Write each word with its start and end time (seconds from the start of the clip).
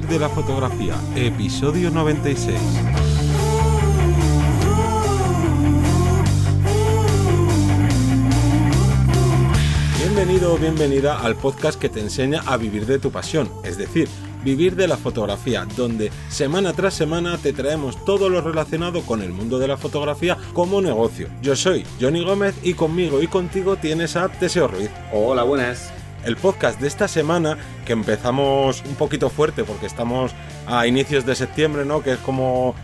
Vivir 0.00 0.14
de 0.14 0.18
la 0.18 0.30
fotografía, 0.30 0.94
episodio 1.14 1.90
96. 1.90 2.58
Bienvenido 9.98 10.54
o 10.54 10.58
bienvenida 10.58 11.20
al 11.20 11.36
podcast 11.36 11.78
que 11.78 11.90
te 11.90 12.00
enseña 12.00 12.40
a 12.46 12.56
vivir 12.56 12.86
de 12.86 12.98
tu 12.98 13.10
pasión, 13.10 13.50
es 13.62 13.76
decir, 13.76 14.08
vivir 14.42 14.74
de 14.74 14.88
la 14.88 14.96
fotografía, 14.96 15.66
donde 15.76 16.10
semana 16.30 16.72
tras 16.72 16.94
semana 16.94 17.36
te 17.36 17.52
traemos 17.52 18.02
todo 18.06 18.30
lo 18.30 18.40
relacionado 18.40 19.02
con 19.02 19.20
el 19.20 19.32
mundo 19.32 19.58
de 19.58 19.68
la 19.68 19.76
fotografía 19.76 20.38
como 20.54 20.80
negocio. 20.80 21.28
Yo 21.42 21.54
soy 21.56 21.84
Johnny 22.00 22.24
Gómez 22.24 22.54
y 22.62 22.72
conmigo 22.72 23.20
y 23.20 23.26
contigo 23.26 23.76
tienes 23.76 24.16
a 24.16 24.30
Teseo 24.30 24.66
Ruiz. 24.66 24.90
Hola, 25.12 25.42
buenas 25.42 25.99
el 26.24 26.36
podcast 26.36 26.80
de 26.80 26.88
esta 26.88 27.08
semana, 27.08 27.56
que 27.84 27.92
empezamos 27.92 28.82
un 28.86 28.94
poquito 28.94 29.30
fuerte 29.30 29.64
porque 29.64 29.86
estamos 29.86 30.32
a 30.66 30.86
inicios 30.86 31.26
de 31.26 31.34
septiembre, 31.34 31.84
¿no? 31.84 32.02
Que 32.02 32.12
es 32.12 32.18
como 32.18 32.74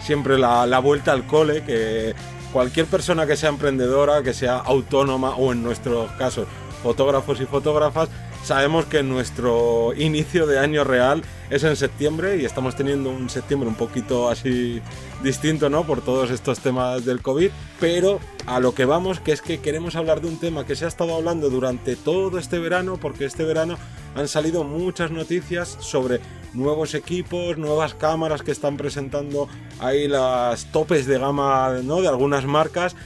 siempre 0.00 0.38
la, 0.38 0.66
la, 0.66 0.78
vuelta 0.78 1.12
al 1.12 1.26
cole, 1.26 1.62
que 1.62 2.14
cualquier 2.52 2.86
persona 2.86 3.26
que 3.26 3.36
sea 3.36 3.50
emprendedora, 3.50 4.22
que 4.22 4.32
sea 4.32 4.56
autónoma 4.56 5.36
o 5.36 5.52
en 5.52 5.62
nuestros 5.62 6.10
casos 6.12 6.46
fotógrafos 6.82 7.40
y 7.40 7.46
fotógrafas, 7.46 8.08
sabemos 8.44 8.84
que 8.84 9.02
nuestro 9.02 9.92
inicio 9.96 10.46
de 10.46 10.58
año 10.58 10.84
real 10.84 11.22
es 11.50 11.64
en 11.64 11.76
septiembre 11.76 12.36
y 12.36 12.44
estamos 12.44 12.76
teniendo 12.76 13.10
un 13.10 13.28
septiembre 13.28 13.68
un 13.68 13.74
poquito 13.74 14.28
así 14.28 14.80
distinto, 15.22 15.68
¿no? 15.68 15.84
Por 15.84 16.00
todos 16.00 16.30
estos 16.30 16.60
temas 16.60 17.04
del 17.04 17.22
COVID, 17.22 17.50
pero 17.80 18.20
a 18.46 18.60
lo 18.60 18.74
que 18.74 18.84
vamos, 18.84 19.20
que 19.20 19.32
es 19.32 19.42
que 19.42 19.60
queremos 19.60 19.96
hablar 19.96 20.20
de 20.20 20.28
un 20.28 20.38
tema 20.38 20.64
que 20.64 20.76
se 20.76 20.84
ha 20.84 20.88
estado 20.88 21.14
hablando 21.16 21.50
durante 21.50 21.96
todo 21.96 22.38
este 22.38 22.58
verano, 22.58 22.98
porque 23.00 23.24
este 23.24 23.44
verano 23.44 23.78
han 24.14 24.28
salido 24.28 24.64
muchas 24.64 25.10
noticias 25.10 25.76
sobre 25.80 26.20
nuevos 26.54 26.94
equipos, 26.94 27.58
nuevas 27.58 27.94
cámaras 27.94 28.42
que 28.42 28.52
están 28.52 28.76
presentando 28.76 29.48
ahí 29.78 30.08
las 30.08 30.70
topes 30.72 31.06
de 31.06 31.18
gama, 31.18 31.80
¿no? 31.82 32.00
De 32.00 32.08
algunas 32.08 32.46
marcas 32.46 32.96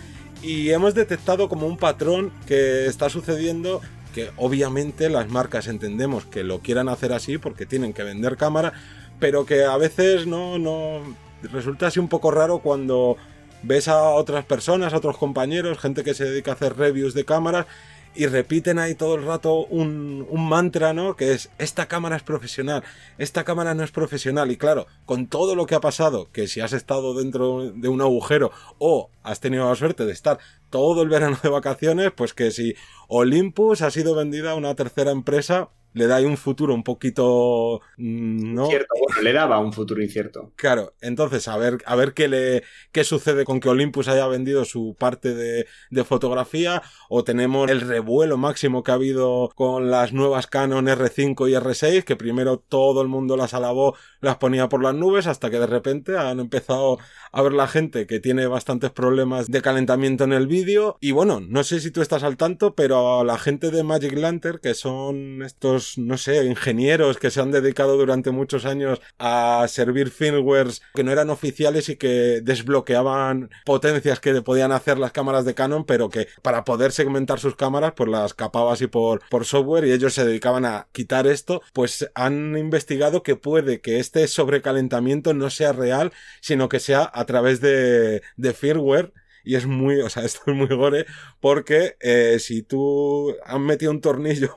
y 0.43 0.71
hemos 0.71 0.95
detectado 0.95 1.49
como 1.49 1.67
un 1.67 1.77
patrón 1.77 2.33
que 2.47 2.87
está 2.87 3.11
sucediendo 3.11 3.81
que 4.15 4.31
obviamente 4.37 5.09
las 5.09 5.29
marcas 5.29 5.69
entendemos 5.69 6.25
que 6.25 6.43
lo 6.43 6.61
quieran 6.61 6.89
hacer 6.89 7.13
así 7.13 7.39
porque 7.39 7.67
tienen 7.67 7.93
que 7.93 8.03
vender 8.03 8.37
cámara, 8.37 8.73
pero 9.19 9.47
que 9.47 9.65
a 9.65 9.77
veces 9.77 10.27
no, 10.27 10.59
no 10.59 11.01
resulta 11.43 11.87
así 11.87 12.01
un 12.01 12.09
poco 12.09 12.31
raro 12.31 12.59
cuando 12.59 13.17
ves 13.63 13.89
a 13.89 14.03
otras 14.11 14.45
personas, 14.45 14.93
a 14.93 14.97
otros 14.97 15.17
compañeros, 15.17 15.79
gente 15.79 16.03
que 16.03 16.15
se 16.15 16.25
dedica 16.25 16.53
a 16.53 16.55
hacer 16.55 16.77
reviews 16.77 17.15
de 17.15 17.25
cámaras 17.25 17.67
y 18.15 18.27
repiten 18.27 18.79
ahí 18.79 18.95
todo 18.95 19.15
el 19.15 19.25
rato 19.25 19.67
un, 19.67 20.27
mantra, 20.49 20.93
¿no? 20.93 21.17
Que 21.17 21.33
es, 21.33 21.51
esta 21.59 21.87
cámara 21.87 22.17
es 22.17 22.23
profesional, 22.23 22.83
esta 23.19 23.45
cámara 23.45 23.75
no 23.75 23.85
es 23.85 23.93
profesional. 23.93 24.51
Y 24.51 24.57
claro, 24.57 24.87
con 25.07 25.27
todo 25.27 25.55
lo 25.55 25.67
que 25.67 25.75
ha 25.75 25.81
pasado, 25.81 26.29
que 26.33 26.49
si 26.49 26.61
has 26.61 26.73
estado 26.73 27.15
dentro 27.15 27.71
de 27.71 27.89
un 27.89 28.01
agujero 28.01 28.51
o 28.79 29.11
has 29.23 29.41
tenido 29.41 29.69
la 29.69 29.77
suerte 29.77 30.05
de 30.07 30.13
estar 30.13 30.39
todo 30.71 31.03
el 31.03 31.09
verano 31.09 31.39
de 31.43 31.49
vacaciones, 31.49 32.13
pues 32.15 32.35
que 32.35 32.51
si 32.51 32.75
Olympus 33.09 33.83
ha 33.83 33.91
sido 33.91 34.15
vendida 34.15 34.53
a 34.53 34.57
una 34.57 34.75
tercera 34.75 35.11
empresa 35.11 35.71
le 35.93 36.07
da 36.07 36.17
ahí 36.17 36.25
un 36.25 36.37
futuro 36.37 36.75
un 36.75 36.83
poquito 36.83 37.81
mm, 37.97 38.55
¿no? 38.55 38.67
Cierto, 38.67 38.95
le 39.23 39.33
daba 39.33 39.59
un 39.59 39.73
futuro 39.73 40.03
incierto. 40.03 40.53
Claro, 40.57 40.95
entonces 41.01 41.49
a 41.49 41.57
ver, 41.57 41.79
a 41.87 41.97
ver 41.97 42.15
qué 42.15 42.29
le 42.29 42.63
qué 42.93 43.05
sucede 43.05 43.45
con 43.45 43.61
que 43.61 43.69
Olympus 43.69 44.09
haya 44.09 44.27
vendido 44.27 44.65
su 44.65 44.97
parte 44.99 45.35
de, 45.35 45.67
de 45.91 46.05
fotografía 46.05 46.83
o 47.09 47.25
tenemos 47.25 47.71
el 47.71 47.81
revuelo 47.81 48.37
máximo 48.37 48.83
que 48.83 48.91
ha 48.91 48.95
habido 48.95 49.51
con 49.55 49.91
las 49.91 50.13
nuevas 50.13 50.47
Canon 50.47 50.87
R5 50.87 51.49
y 51.49 51.55
R6 51.55 52.05
que 52.05 52.17
primero 52.17 52.59
todo 52.59 53.03
el 53.03 53.09
mundo 53.09 53.37
las 53.37 53.55
alabó, 53.55 53.97
las 54.21 54.37
ponía 54.37 54.69
por 54.69 54.83
las 54.83 54.95
nubes 54.95 55.27
hasta 55.27 55.51
que 55.51 55.59
de 55.59 55.67
repente 55.67 56.17
han 56.17 56.41
empezado 56.41 56.99
a 57.33 57.43
ver 57.43 57.53
la 57.53 57.69
gente 57.69 58.07
que 58.07 58.21
tiene 58.21 58.47
bastantes 58.47 58.91
problemas 58.91 59.49
de 59.49 59.63
calentamiento 59.63 60.25
en 60.25 60.33
el 60.33 60.47
vídeo 60.47 60.97
y 61.01 61.13
bueno, 61.13 61.41
no 61.41 61.65
sé 61.65 61.81
si 61.81 61.91
tú 61.91 62.03
estás 62.03 62.23
al 62.23 62.37
tanto, 62.37 62.75
pero 62.75 63.25
la 63.25 63.39
gente 63.39 63.71
de 63.71 63.83
Magic 63.83 64.13
Lantern 64.17 64.59
que 64.59 64.75
son 64.75 65.43
estos 65.43 65.80
no 65.99 66.17
sé, 66.19 66.45
ingenieros 66.45 67.19
que 67.19 67.31
se 67.31 67.41
han 67.41 67.51
dedicado 67.51 67.97
durante 67.97 68.31
muchos 68.31 68.65
años 68.65 69.01
a 69.19 69.67
servir 69.69 70.11
firmwares 70.11 70.83
que 70.95 71.05
no 71.05 71.13
eran 71.13 71.31
oficiales 71.31 71.89
y 71.89 71.97
que 71.97 72.41
desbloqueaban 72.43 73.51
potencias 73.65 74.21
que 74.21 74.41
podían 74.43 74.73
hacer 74.73 74.99
las 74.99 75.13
cámaras 75.13 75.45
de 75.45 75.55
Canon, 75.55 75.85
pero 75.85 76.09
que 76.09 76.29
para 76.43 76.65
poder 76.65 76.93
segmentar 76.93 77.41
sus 77.41 77.57
cámaras, 77.57 77.93
pues 77.97 78.11
las 78.11 78.35
capaba 78.35 78.73
así 78.73 78.87
por, 78.87 79.23
por 79.29 79.45
software 79.45 79.87
y 79.87 79.93
ellos 79.93 80.15
se 80.15 80.25
dedicaban 80.25 80.65
a 80.65 80.89
quitar 80.93 81.27
esto, 81.27 81.63
pues 81.73 82.11
han 82.15 82.57
investigado 82.57 83.23
que 83.23 83.37
puede 83.37 83.81
que 83.81 83.99
este 83.99 84.27
sobrecalentamiento 84.29 85.35
no 85.35 85.51
sea 85.51 85.73
real, 85.73 86.13
sino 86.41 86.69
que 86.69 86.81
sea 86.81 87.11
a 87.13 87.25
través 87.25 87.61
de, 87.61 88.23
de 88.37 88.53
firmware. 88.53 89.13
Y 89.43 89.55
es 89.55 89.67
muy, 89.67 90.01
o 90.01 90.11
sea, 90.11 90.23
esto 90.25 90.43
es 90.47 90.55
muy 90.55 90.69
gore 90.69 91.07
porque 91.41 91.97
eh, 92.01 92.39
si 92.41 92.63
tú 92.63 93.35
han 93.45 93.63
metido 93.63 93.91
un 93.91 94.01
tornillo 94.01 94.53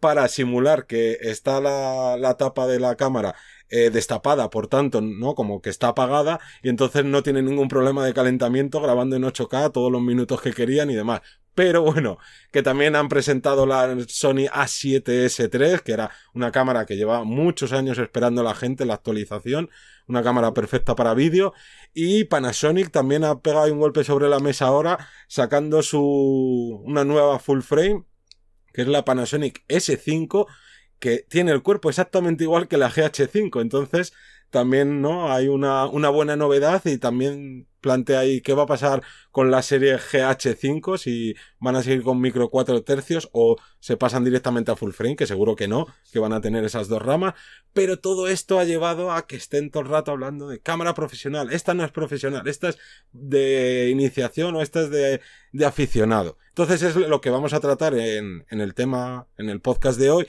para 0.00 0.28
simular 0.28 0.86
que 0.86 1.18
está 1.20 1.60
la, 1.60 2.16
la 2.18 2.36
tapa 2.36 2.66
de 2.66 2.80
la 2.80 2.96
cámara 2.96 3.34
eh, 3.70 3.90
destapada, 3.90 4.48
por 4.48 4.66
tanto, 4.66 5.02
¿no? 5.02 5.34
Como 5.34 5.60
que 5.60 5.68
está 5.68 5.88
apagada 5.88 6.40
y 6.62 6.70
entonces 6.70 7.04
no 7.04 7.22
tiene 7.22 7.42
ningún 7.42 7.68
problema 7.68 8.04
de 8.04 8.14
calentamiento 8.14 8.80
grabando 8.80 9.16
en 9.16 9.24
8K 9.24 9.72
todos 9.72 9.92
los 9.92 10.00
minutos 10.00 10.40
que 10.40 10.52
querían 10.52 10.90
y 10.90 10.94
demás. 10.94 11.20
Pero 11.54 11.82
bueno, 11.82 12.18
que 12.52 12.62
también 12.62 12.96
han 12.96 13.08
presentado 13.08 13.66
la 13.66 13.94
Sony 14.08 14.46
A7S3, 14.50 15.80
que 15.82 15.92
era 15.92 16.10
una 16.32 16.52
cámara 16.52 16.86
que 16.86 16.96
lleva 16.96 17.24
muchos 17.24 17.72
años 17.72 17.98
esperando 17.98 18.42
la 18.42 18.54
gente 18.54 18.86
la 18.86 18.94
actualización, 18.94 19.68
una 20.06 20.22
cámara 20.22 20.54
perfecta 20.54 20.94
para 20.94 21.14
vídeo. 21.14 21.52
Y 21.92 22.24
Panasonic 22.24 22.90
también 22.90 23.24
ha 23.24 23.40
pegado 23.40 23.72
un 23.72 23.80
golpe 23.80 24.04
sobre 24.04 24.28
la 24.28 24.38
mesa 24.38 24.66
ahora, 24.68 25.08
sacando 25.26 25.82
su 25.82 26.80
una 26.86 27.04
nueva 27.04 27.38
full 27.38 27.60
frame 27.60 28.04
que 28.78 28.82
es 28.82 28.88
la 28.88 29.04
Panasonic 29.04 29.64
S5, 29.66 30.46
que 31.00 31.26
tiene 31.28 31.50
el 31.50 31.64
cuerpo 31.64 31.88
exactamente 31.88 32.44
igual 32.44 32.68
que 32.68 32.76
la 32.76 32.88
GH5. 32.88 33.60
Entonces, 33.60 34.12
también, 34.50 35.02
¿no? 35.02 35.32
Hay 35.32 35.48
una, 35.48 35.86
una 35.86 36.10
buena 36.10 36.36
novedad 36.36 36.80
y 36.84 36.96
también 36.98 37.66
plantea 37.80 38.20
ahí 38.20 38.40
qué 38.40 38.52
va 38.54 38.64
a 38.64 38.66
pasar 38.66 39.02
con 39.30 39.50
la 39.50 39.62
serie 39.62 39.96
GH5, 39.98 40.98
si 40.98 41.34
van 41.58 41.76
a 41.76 41.82
seguir 41.82 42.02
con 42.02 42.20
micro 42.20 42.50
4 42.50 42.82
tercios 42.82 43.28
o 43.32 43.56
se 43.80 43.96
pasan 43.96 44.24
directamente 44.24 44.70
a 44.70 44.76
full 44.76 44.92
frame, 44.92 45.16
que 45.16 45.26
seguro 45.26 45.56
que 45.56 45.68
no, 45.68 45.86
que 46.12 46.18
van 46.18 46.32
a 46.32 46.40
tener 46.40 46.64
esas 46.64 46.88
dos 46.88 47.02
ramas, 47.02 47.34
pero 47.72 47.98
todo 47.98 48.28
esto 48.28 48.58
ha 48.58 48.64
llevado 48.64 49.12
a 49.12 49.26
que 49.26 49.36
estén 49.36 49.70
todo 49.70 49.82
el 49.82 49.88
rato 49.88 50.10
hablando 50.10 50.48
de 50.48 50.60
cámara 50.60 50.94
profesional, 50.94 51.52
esta 51.52 51.74
no 51.74 51.84
es 51.84 51.92
profesional, 51.92 52.46
esta 52.48 52.70
es 52.70 52.78
de 53.12 53.88
iniciación 53.90 54.56
o 54.56 54.62
esta 54.62 54.82
es 54.82 54.90
de, 54.90 55.20
de 55.52 55.66
aficionado. 55.66 56.38
Entonces 56.48 56.82
es 56.82 56.96
lo 56.96 57.20
que 57.20 57.30
vamos 57.30 57.52
a 57.52 57.60
tratar 57.60 57.94
en, 57.94 58.44
en 58.50 58.60
el 58.60 58.74
tema, 58.74 59.28
en 59.36 59.48
el 59.48 59.60
podcast 59.60 59.98
de 59.98 60.10
hoy, 60.10 60.26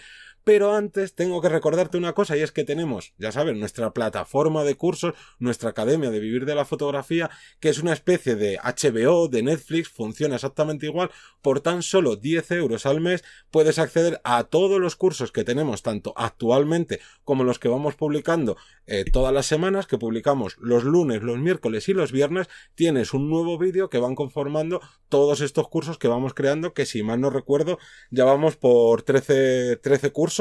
pero 0.49 0.73
antes 0.73 1.13
tengo 1.13 1.41
que 1.41 1.49
recordarte 1.49 1.95
una 1.95 2.13
cosa 2.13 2.35
y 2.35 2.41
es 2.41 2.51
que 2.51 2.63
tenemos, 2.63 3.13
ya 3.19 3.31
sabes, 3.31 3.55
nuestra 3.55 3.93
plataforma 3.93 4.63
de 4.63 4.73
cursos, 4.73 5.13
nuestra 5.37 5.69
academia 5.69 6.09
de 6.09 6.19
vivir 6.19 6.45
de 6.45 6.55
la 6.55 6.65
fotografía, 6.65 7.29
que 7.59 7.69
es 7.69 7.77
una 7.77 7.93
especie 7.93 8.35
de 8.35 8.57
HBO, 8.57 9.27
de 9.27 9.43
Netflix, 9.43 9.89
funciona 9.89 10.33
exactamente 10.33 10.87
igual. 10.87 11.11
Por 11.43 11.59
tan 11.59 11.83
solo 11.83 12.15
10 12.15 12.49
euros 12.53 12.87
al 12.87 12.99
mes 12.99 13.23
puedes 13.51 13.77
acceder 13.77 14.21
a 14.23 14.45
todos 14.45 14.81
los 14.81 14.95
cursos 14.95 15.31
que 15.31 15.43
tenemos, 15.43 15.83
tanto 15.83 16.13
actualmente 16.17 16.99
como 17.23 17.43
los 17.43 17.59
que 17.59 17.69
vamos 17.69 17.93
publicando 17.93 18.57
eh, 18.87 19.05
todas 19.05 19.31
las 19.31 19.45
semanas, 19.45 19.85
que 19.85 19.99
publicamos 19.99 20.57
los 20.57 20.83
lunes, 20.83 21.21
los 21.21 21.37
miércoles 21.37 21.87
y 21.89 21.93
los 21.93 22.11
viernes. 22.11 22.49
Tienes 22.73 23.13
un 23.13 23.29
nuevo 23.29 23.59
vídeo 23.59 23.91
que 23.91 23.99
van 23.99 24.15
conformando 24.15 24.81
todos 25.09 25.41
estos 25.41 25.67
cursos 25.67 25.99
que 25.99 26.07
vamos 26.07 26.33
creando, 26.33 26.73
que 26.73 26.87
si 26.87 27.03
mal 27.03 27.21
no 27.21 27.29
recuerdo, 27.29 27.77
ya 28.09 28.25
vamos 28.25 28.55
por 28.55 29.03
13, 29.03 29.75
13 29.75 30.11
cursos 30.11 30.38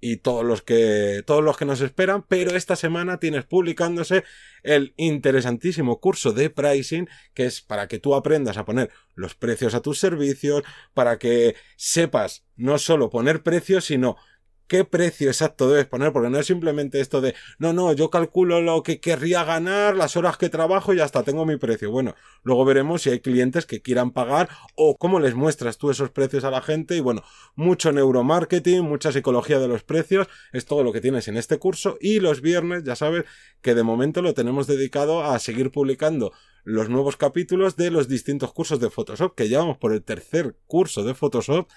y 0.00 0.16
todos 0.16 0.44
los 0.44 0.62
que 0.62 1.22
todos 1.26 1.44
los 1.44 1.56
que 1.56 1.66
nos 1.66 1.80
esperan, 1.80 2.24
pero 2.26 2.56
esta 2.56 2.74
semana 2.74 3.18
tienes 3.18 3.44
publicándose 3.44 4.24
el 4.62 4.94
interesantísimo 4.96 6.00
curso 6.00 6.32
de 6.32 6.48
pricing 6.50 7.08
que 7.34 7.46
es 7.46 7.60
para 7.60 7.86
que 7.86 7.98
tú 7.98 8.14
aprendas 8.14 8.56
a 8.56 8.64
poner 8.64 8.90
los 9.14 9.34
precios 9.34 9.74
a 9.74 9.82
tus 9.82 9.98
servicios, 9.98 10.62
para 10.94 11.18
que 11.18 11.54
sepas 11.76 12.44
no 12.56 12.78
solo 12.78 13.10
poner 13.10 13.42
precios, 13.42 13.84
sino 13.84 14.16
qué 14.70 14.84
precio 14.84 15.26
exacto 15.26 15.68
debes 15.68 15.86
poner, 15.86 16.12
porque 16.12 16.30
no 16.30 16.38
es 16.38 16.46
simplemente 16.46 17.00
esto 17.00 17.20
de, 17.20 17.34
no, 17.58 17.72
no, 17.72 17.92
yo 17.92 18.08
calculo 18.08 18.60
lo 18.60 18.84
que 18.84 19.00
querría 19.00 19.42
ganar, 19.42 19.96
las 19.96 20.16
horas 20.16 20.36
que 20.36 20.48
trabajo 20.48 20.94
y 20.94 21.00
hasta 21.00 21.24
tengo 21.24 21.44
mi 21.44 21.56
precio. 21.56 21.90
Bueno, 21.90 22.14
luego 22.44 22.64
veremos 22.64 23.02
si 23.02 23.10
hay 23.10 23.18
clientes 23.18 23.66
que 23.66 23.82
quieran 23.82 24.12
pagar 24.12 24.48
o 24.76 24.96
cómo 24.96 25.18
les 25.18 25.34
muestras 25.34 25.76
tú 25.76 25.90
esos 25.90 26.10
precios 26.10 26.44
a 26.44 26.52
la 26.52 26.62
gente 26.62 26.94
y 26.94 27.00
bueno, 27.00 27.24
mucho 27.56 27.90
neuromarketing, 27.90 28.82
mucha 28.82 29.10
psicología 29.10 29.58
de 29.58 29.66
los 29.66 29.82
precios, 29.82 30.28
es 30.52 30.66
todo 30.66 30.84
lo 30.84 30.92
que 30.92 31.00
tienes 31.00 31.26
en 31.26 31.36
este 31.36 31.58
curso 31.58 31.98
y 32.00 32.20
los 32.20 32.40
viernes, 32.40 32.84
ya 32.84 32.94
sabes 32.94 33.24
que 33.62 33.74
de 33.74 33.82
momento 33.82 34.22
lo 34.22 34.34
tenemos 34.34 34.68
dedicado 34.68 35.24
a 35.24 35.40
seguir 35.40 35.72
publicando 35.72 36.32
los 36.62 36.88
nuevos 36.88 37.16
capítulos 37.16 37.74
de 37.74 37.90
los 37.90 38.06
distintos 38.06 38.52
cursos 38.52 38.78
de 38.78 38.90
Photoshop, 38.90 39.34
que 39.34 39.48
llevamos 39.48 39.78
por 39.78 39.92
el 39.92 40.04
tercer 40.04 40.54
curso 40.68 41.02
de 41.02 41.14
Photoshop 41.14 41.68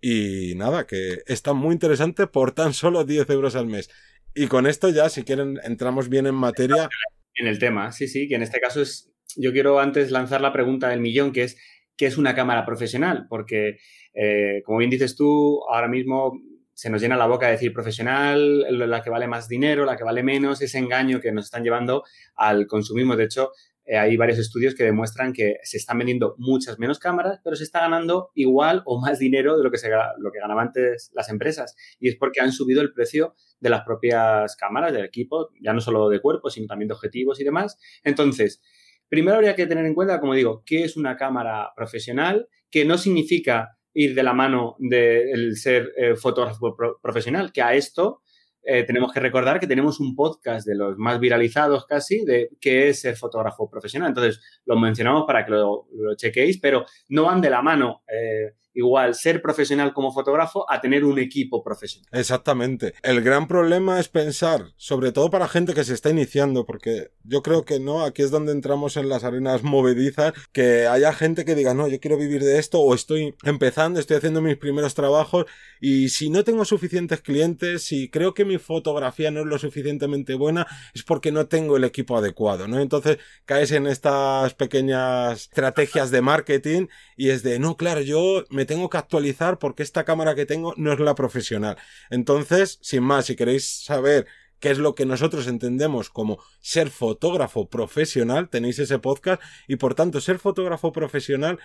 y 0.00 0.54
nada, 0.56 0.86
que 0.86 1.22
está 1.26 1.52
muy 1.52 1.72
interesante 1.72 2.26
por 2.26 2.52
tan 2.52 2.72
solo 2.72 3.04
10 3.04 3.28
euros 3.30 3.56
al 3.56 3.66
mes. 3.66 3.90
Y 4.34 4.46
con 4.46 4.66
esto 4.66 4.88
ya, 4.88 5.08
si 5.08 5.24
quieren, 5.24 5.58
entramos 5.64 6.08
bien 6.08 6.26
en 6.26 6.34
materia. 6.34 6.88
En 7.34 7.46
el 7.46 7.58
tema, 7.58 7.92
sí, 7.92 8.08
sí, 8.08 8.28
que 8.28 8.36
en 8.36 8.42
este 8.42 8.60
caso 8.60 8.80
es, 8.82 9.10
yo 9.36 9.52
quiero 9.52 9.80
antes 9.80 10.10
lanzar 10.10 10.40
la 10.40 10.52
pregunta 10.52 10.88
del 10.88 11.00
millón, 11.00 11.32
que 11.32 11.42
es, 11.42 11.58
¿qué 11.96 12.06
es 12.06 12.16
una 12.16 12.34
cámara 12.34 12.64
profesional? 12.64 13.26
Porque, 13.28 13.78
eh, 14.14 14.62
como 14.64 14.78
bien 14.78 14.90
dices 14.90 15.16
tú, 15.16 15.60
ahora 15.68 15.88
mismo 15.88 16.40
se 16.72 16.88
nos 16.88 17.02
llena 17.02 17.16
la 17.16 17.26
boca 17.26 17.46
de 17.46 17.52
decir 17.52 17.74
profesional, 17.74 18.60
la 18.70 19.02
que 19.02 19.10
vale 19.10 19.26
más 19.26 19.48
dinero, 19.48 19.84
la 19.84 19.98
que 19.98 20.04
vale 20.04 20.22
menos, 20.22 20.62
ese 20.62 20.78
engaño 20.78 21.20
que 21.20 21.30
nos 21.30 21.44
están 21.44 21.62
llevando 21.62 22.04
al 22.36 22.66
consumismo. 22.66 23.16
De 23.16 23.24
hecho, 23.24 23.50
eh, 23.90 23.98
hay 23.98 24.16
varios 24.16 24.38
estudios 24.38 24.76
que 24.76 24.84
demuestran 24.84 25.32
que 25.32 25.56
se 25.64 25.76
están 25.76 25.98
vendiendo 25.98 26.36
muchas 26.38 26.78
menos 26.78 27.00
cámaras, 27.00 27.40
pero 27.42 27.56
se 27.56 27.64
está 27.64 27.80
ganando 27.80 28.30
igual 28.36 28.82
o 28.86 29.00
más 29.00 29.18
dinero 29.18 29.58
de 29.58 29.64
lo 29.64 29.70
que, 29.72 29.78
se, 29.78 29.90
lo 29.90 30.30
que 30.30 30.38
ganaban 30.38 30.68
antes 30.68 31.10
las 31.12 31.28
empresas. 31.28 31.74
Y 31.98 32.08
es 32.08 32.14
porque 32.14 32.40
han 32.40 32.52
subido 32.52 32.82
el 32.82 32.92
precio 32.92 33.34
de 33.58 33.68
las 33.68 33.82
propias 33.82 34.54
cámaras, 34.54 34.92
del 34.92 35.04
equipo, 35.04 35.48
ya 35.60 35.72
no 35.72 35.80
solo 35.80 36.08
de 36.08 36.20
cuerpo, 36.20 36.50
sino 36.50 36.68
también 36.68 36.86
de 36.86 36.94
objetivos 36.94 37.40
y 37.40 37.44
demás. 37.44 37.78
Entonces, 38.04 38.62
primero 39.08 39.34
habría 39.34 39.56
que 39.56 39.66
tener 39.66 39.84
en 39.84 39.94
cuenta, 39.94 40.20
como 40.20 40.34
digo, 40.34 40.62
qué 40.64 40.84
es 40.84 40.96
una 40.96 41.16
cámara 41.16 41.72
profesional, 41.74 42.46
que 42.70 42.84
no 42.84 42.96
significa 42.96 43.76
ir 43.92 44.14
de 44.14 44.22
la 44.22 44.34
mano 44.34 44.76
del 44.78 45.56
ser 45.56 45.90
eh, 45.96 46.14
fotógrafo 46.14 46.76
profesional, 47.02 47.50
que 47.52 47.62
a 47.62 47.74
esto 47.74 48.22
eh, 48.62 48.84
tenemos 48.84 49.12
que 49.12 49.20
recordar 49.20 49.58
que 49.58 49.66
tenemos 49.66 50.00
un 50.00 50.14
podcast 50.14 50.66
de 50.66 50.74
los 50.74 50.96
más 50.98 51.18
viralizados 51.18 51.86
casi 51.86 52.24
de 52.24 52.50
qué 52.60 52.88
es 52.88 53.00
ser 53.00 53.16
fotógrafo 53.16 53.68
profesional. 53.70 54.08
Entonces, 54.08 54.40
lo 54.66 54.78
mencionamos 54.78 55.24
para 55.26 55.44
que 55.44 55.52
lo, 55.52 55.86
chequéis, 56.16 56.58
pero 56.58 56.84
no 57.08 57.24
van 57.24 57.40
de 57.40 57.50
la 57.50 57.62
mano. 57.62 58.02
Eh, 58.06 58.54
igual 58.74 59.14
ser 59.14 59.42
profesional 59.42 59.92
como 59.92 60.12
fotógrafo 60.12 60.70
a 60.70 60.80
tener 60.80 61.04
un 61.04 61.18
equipo 61.18 61.62
profesional. 61.62 62.08
Exactamente. 62.12 62.94
El 63.02 63.20
gran 63.22 63.48
problema 63.48 63.98
es 63.98 64.08
pensar, 64.08 64.72
sobre 64.76 65.12
todo 65.12 65.30
para 65.30 65.48
gente 65.48 65.74
que 65.74 65.84
se 65.84 65.94
está 65.94 66.10
iniciando, 66.10 66.64
porque 66.64 67.10
yo 67.24 67.42
creo 67.42 67.64
que 67.64 67.80
no, 67.80 68.04
aquí 68.04 68.22
es 68.22 68.30
donde 68.30 68.52
entramos 68.52 68.96
en 68.96 69.08
las 69.08 69.24
arenas 69.24 69.62
movedizas, 69.62 70.32
que 70.52 70.86
haya 70.86 71.12
gente 71.12 71.44
que 71.44 71.54
diga, 71.54 71.74
no, 71.74 71.88
yo 71.88 72.00
quiero 72.00 72.16
vivir 72.16 72.42
de 72.42 72.58
esto 72.58 72.80
o 72.80 72.94
estoy 72.94 73.34
empezando, 73.44 73.98
estoy 73.98 74.16
haciendo 74.16 74.40
mis 74.40 74.56
primeros 74.56 74.94
trabajos 74.94 75.46
y 75.80 76.10
si 76.10 76.30
no 76.30 76.44
tengo 76.44 76.64
suficientes 76.64 77.20
clientes, 77.20 77.84
si 77.84 78.10
creo 78.10 78.34
que 78.34 78.44
mi 78.44 78.58
fotografía 78.58 79.30
no 79.30 79.40
es 79.40 79.46
lo 79.46 79.58
suficientemente 79.58 80.34
buena, 80.34 80.66
es 80.94 81.02
porque 81.02 81.32
no 81.32 81.46
tengo 81.46 81.76
el 81.76 81.84
equipo 81.84 82.16
adecuado, 82.16 82.68
¿no? 82.68 82.80
Entonces 82.80 83.18
caes 83.44 83.72
en 83.72 83.86
estas 83.86 84.54
pequeñas 84.54 85.42
estrategias 85.42 86.10
de 86.10 86.20
marketing 86.20 86.86
y 87.16 87.30
es 87.30 87.42
de, 87.42 87.58
no, 87.58 87.76
claro, 87.76 88.00
yo 88.00 88.44
me 88.50 88.59
tengo 88.66 88.90
que 88.90 88.98
actualizar 88.98 89.58
porque 89.58 89.82
esta 89.82 90.04
cámara 90.04 90.34
que 90.34 90.46
tengo 90.46 90.74
no 90.76 90.92
es 90.92 91.00
la 91.00 91.14
profesional. 91.14 91.76
Entonces, 92.10 92.78
sin 92.82 93.02
más, 93.02 93.26
si 93.26 93.36
queréis 93.36 93.84
saber 93.84 94.26
qué 94.58 94.70
es 94.70 94.78
lo 94.78 94.94
que 94.94 95.06
nosotros 95.06 95.46
entendemos 95.46 96.10
como 96.10 96.38
ser 96.60 96.90
fotógrafo 96.90 97.68
profesional, 97.68 98.48
tenéis 98.48 98.78
ese 98.78 98.98
podcast 98.98 99.42
y 99.66 99.76
por 99.76 99.94
tanto 99.94 100.20
ser 100.20 100.38
fotógrafo 100.38 100.92
profesional 100.92 101.58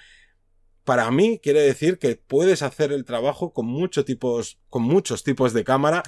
para 0.85 1.09
mí 1.11 1.39
quiere 1.41 1.61
decir 1.61 1.97
que 1.97 2.15
puedes 2.15 2.61
hacer 2.61 2.93
el 2.93 3.05
trabajo 3.05 3.51
con 3.51 3.65
muchos 3.65 4.05
tipos, 4.05 4.59
con 4.69 4.83
muchos 4.83 5.23
tipos 5.23 5.51
de 5.51 5.63
cámara 5.63 6.03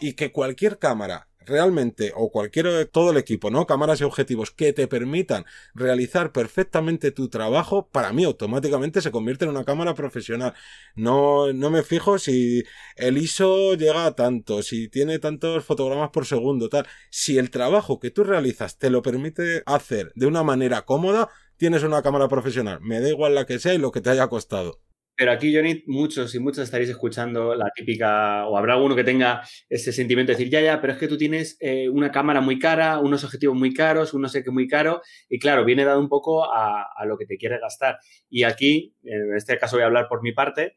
y 0.00 0.14
que 0.14 0.32
cualquier 0.32 0.78
cámara 0.78 1.28
realmente, 1.46 2.12
o 2.14 2.30
cualquier, 2.30 2.86
todo 2.86 3.10
el 3.10 3.16
equipo, 3.16 3.50
¿no? 3.50 3.66
Cámaras 3.66 4.00
y 4.00 4.04
objetivos 4.04 4.50
que 4.50 4.72
te 4.72 4.86
permitan 4.88 5.44
realizar 5.74 6.32
perfectamente 6.32 7.10
tu 7.10 7.28
trabajo, 7.28 7.88
para 7.88 8.12
mí 8.12 8.24
automáticamente 8.24 9.00
se 9.00 9.10
convierte 9.10 9.44
en 9.44 9.50
una 9.50 9.64
cámara 9.64 9.94
profesional. 9.94 10.54
No, 10.94 11.52
no 11.52 11.70
me 11.70 11.82
fijo 11.82 12.18
si 12.18 12.64
el 12.96 13.18
ISO 13.18 13.74
llega 13.74 14.06
a 14.06 14.14
tanto, 14.14 14.62
si 14.62 14.88
tiene 14.88 15.18
tantos 15.18 15.64
fotogramas 15.64 16.10
por 16.10 16.26
segundo, 16.26 16.68
tal. 16.68 16.86
Si 17.10 17.38
el 17.38 17.50
trabajo 17.50 17.98
que 18.00 18.10
tú 18.10 18.24
realizas 18.24 18.78
te 18.78 18.90
lo 18.90 19.02
permite 19.02 19.62
hacer 19.66 20.12
de 20.14 20.26
una 20.26 20.42
manera 20.42 20.82
cómoda, 20.82 21.28
tienes 21.56 21.82
una 21.82 22.02
cámara 22.02 22.28
profesional. 22.28 22.80
Me 22.80 23.00
da 23.00 23.08
igual 23.08 23.34
la 23.34 23.46
que 23.46 23.58
sea 23.58 23.74
y 23.74 23.78
lo 23.78 23.92
que 23.92 24.00
te 24.00 24.10
haya 24.10 24.28
costado. 24.28 24.80
Pero 25.16 25.30
aquí, 25.30 25.54
Johnny, 25.54 25.84
muchos 25.86 26.34
y 26.34 26.40
muchos 26.40 26.64
estaréis 26.64 26.90
escuchando 26.90 27.54
la 27.54 27.70
típica, 27.74 28.46
o 28.48 28.56
habrá 28.58 28.76
uno 28.78 28.96
que 28.96 29.04
tenga 29.04 29.42
ese 29.68 29.92
sentimiento 29.92 30.32
de 30.32 30.38
decir, 30.38 30.52
ya, 30.52 30.60
ya, 30.60 30.80
pero 30.80 30.92
es 30.92 30.98
que 30.98 31.06
tú 31.06 31.16
tienes 31.16 31.56
eh, 31.60 31.88
una 31.88 32.10
cámara 32.10 32.40
muy 32.40 32.58
cara, 32.58 32.98
unos 32.98 33.22
objetivos 33.22 33.56
muy 33.56 33.72
caros, 33.72 34.12
un 34.12 34.22
no 34.22 34.28
sé 34.28 34.42
qué 34.42 34.50
muy 34.50 34.66
caro, 34.66 35.02
y 35.28 35.38
claro, 35.38 35.64
viene 35.64 35.84
dado 35.84 36.00
un 36.00 36.08
poco 36.08 36.52
a, 36.52 36.88
a 36.96 37.06
lo 37.06 37.16
que 37.16 37.26
te 37.26 37.36
quieres 37.36 37.60
gastar. 37.60 37.98
Y 38.28 38.42
aquí, 38.42 38.96
en 39.04 39.36
este 39.36 39.56
caso 39.58 39.76
voy 39.76 39.84
a 39.84 39.86
hablar 39.86 40.08
por 40.08 40.20
mi 40.22 40.32
parte, 40.32 40.74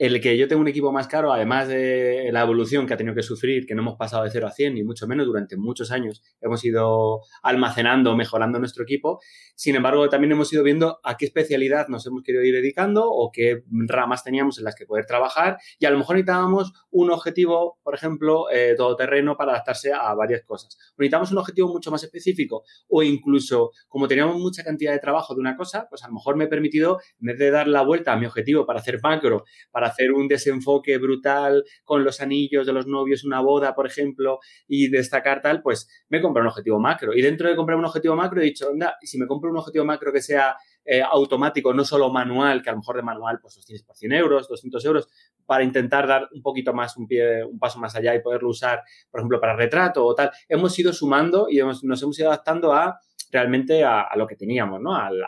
el 0.00 0.18
que 0.22 0.38
yo 0.38 0.48
tengo 0.48 0.62
un 0.62 0.68
equipo 0.68 0.92
más 0.92 1.08
caro, 1.08 1.30
además 1.30 1.68
de 1.68 2.30
la 2.32 2.40
evolución 2.40 2.86
que 2.86 2.94
ha 2.94 2.96
tenido 2.96 3.14
que 3.14 3.22
sufrir, 3.22 3.66
que 3.66 3.74
no 3.74 3.82
hemos 3.82 3.96
pasado 3.98 4.24
de 4.24 4.30
0 4.30 4.46
a 4.46 4.50
100, 4.50 4.72
ni 4.72 4.82
mucho 4.82 5.06
menos, 5.06 5.26
durante 5.26 5.58
muchos 5.58 5.90
años 5.90 6.22
hemos 6.40 6.64
ido 6.64 7.20
almacenando, 7.42 8.16
mejorando 8.16 8.58
nuestro 8.58 8.82
equipo. 8.82 9.20
Sin 9.54 9.76
embargo, 9.76 10.08
también 10.08 10.32
hemos 10.32 10.50
ido 10.54 10.62
viendo 10.62 11.00
a 11.04 11.18
qué 11.18 11.26
especialidad 11.26 11.88
nos 11.88 12.06
hemos 12.06 12.22
querido 12.22 12.42
ir 12.42 12.54
dedicando 12.54 13.04
o 13.10 13.30
qué 13.30 13.62
ramas 13.70 14.24
teníamos 14.24 14.56
en 14.56 14.64
las 14.64 14.74
que 14.74 14.86
poder 14.86 15.04
trabajar. 15.04 15.58
Y 15.78 15.84
a 15.84 15.90
lo 15.90 15.98
mejor 15.98 16.16
necesitábamos 16.16 16.72
un 16.90 17.10
objetivo, 17.10 17.78
por 17.82 17.94
ejemplo, 17.94 18.50
eh, 18.50 18.74
todoterreno 18.78 19.36
para 19.36 19.52
adaptarse 19.52 19.92
a 19.92 20.14
varias 20.14 20.44
cosas. 20.46 20.78
O 20.92 21.02
necesitamos 21.02 21.30
un 21.30 21.36
objetivo 21.36 21.68
mucho 21.68 21.90
más 21.90 22.02
específico 22.02 22.62
o 22.88 23.02
incluso, 23.02 23.72
como 23.86 24.08
teníamos 24.08 24.36
mucha 24.38 24.64
cantidad 24.64 24.92
de 24.92 24.98
trabajo 24.98 25.34
de 25.34 25.40
una 25.40 25.56
cosa, 25.58 25.88
pues 25.90 26.02
a 26.04 26.06
lo 26.06 26.14
mejor 26.14 26.36
me 26.36 26.44
he 26.44 26.48
permitido, 26.48 27.00
en 27.20 27.26
vez 27.26 27.38
de 27.38 27.50
dar 27.50 27.68
la 27.68 27.82
vuelta 27.82 28.14
a 28.14 28.16
mi 28.16 28.24
objetivo 28.24 28.64
para 28.64 28.80
hacer 28.80 28.98
macro, 29.02 29.44
para 29.70 29.89
hacer 29.90 30.12
un 30.12 30.28
desenfoque 30.28 30.98
brutal 30.98 31.64
con 31.84 32.04
los 32.04 32.20
anillos 32.20 32.66
de 32.66 32.72
los 32.72 32.86
novios, 32.86 33.24
una 33.24 33.40
boda, 33.40 33.74
por 33.74 33.86
ejemplo, 33.86 34.38
y 34.66 34.88
destacar 34.88 35.42
tal, 35.42 35.62
pues 35.62 35.88
me 36.08 36.20
compro 36.20 36.42
un 36.42 36.48
objetivo 36.48 36.78
macro. 36.78 37.14
Y 37.14 37.22
dentro 37.22 37.48
de 37.48 37.56
comprar 37.56 37.78
un 37.78 37.84
objetivo 37.84 38.16
macro 38.16 38.40
he 38.40 38.44
dicho, 38.44 38.68
anda, 38.70 38.96
si 39.02 39.18
me 39.18 39.26
compro 39.26 39.50
un 39.50 39.56
objetivo 39.58 39.84
macro 39.84 40.12
que 40.12 40.22
sea 40.22 40.56
eh, 40.84 41.02
automático, 41.02 41.74
no 41.74 41.84
solo 41.84 42.10
manual, 42.10 42.62
que 42.62 42.70
a 42.70 42.72
lo 42.72 42.78
mejor 42.78 42.96
de 42.96 43.02
manual 43.02 43.38
pues 43.40 43.56
los 43.56 43.66
tienes 43.66 43.82
por 43.82 43.96
100 43.96 44.12
euros, 44.12 44.48
200 44.48 44.84
euros, 44.84 45.08
para 45.46 45.62
intentar 45.62 46.06
dar 46.06 46.28
un 46.32 46.42
poquito 46.42 46.72
más, 46.72 46.96
un, 46.96 47.06
pie, 47.06 47.44
un 47.44 47.58
paso 47.58 47.78
más 47.78 47.94
allá 47.96 48.14
y 48.14 48.22
poderlo 48.22 48.48
usar, 48.48 48.82
por 49.10 49.20
ejemplo, 49.20 49.40
para 49.40 49.56
retrato 49.56 50.04
o 50.04 50.14
tal. 50.14 50.30
Hemos 50.48 50.78
ido 50.78 50.92
sumando 50.92 51.48
y 51.50 51.58
nos 51.58 52.02
hemos 52.02 52.18
ido 52.18 52.28
adaptando 52.28 52.72
a 52.72 52.98
realmente 53.30 53.84
a, 53.84 54.08
lo 54.16 54.26
que 54.26 54.36
teníamos, 54.36 54.80
¿no? 54.80 54.94
Al, 54.94 55.20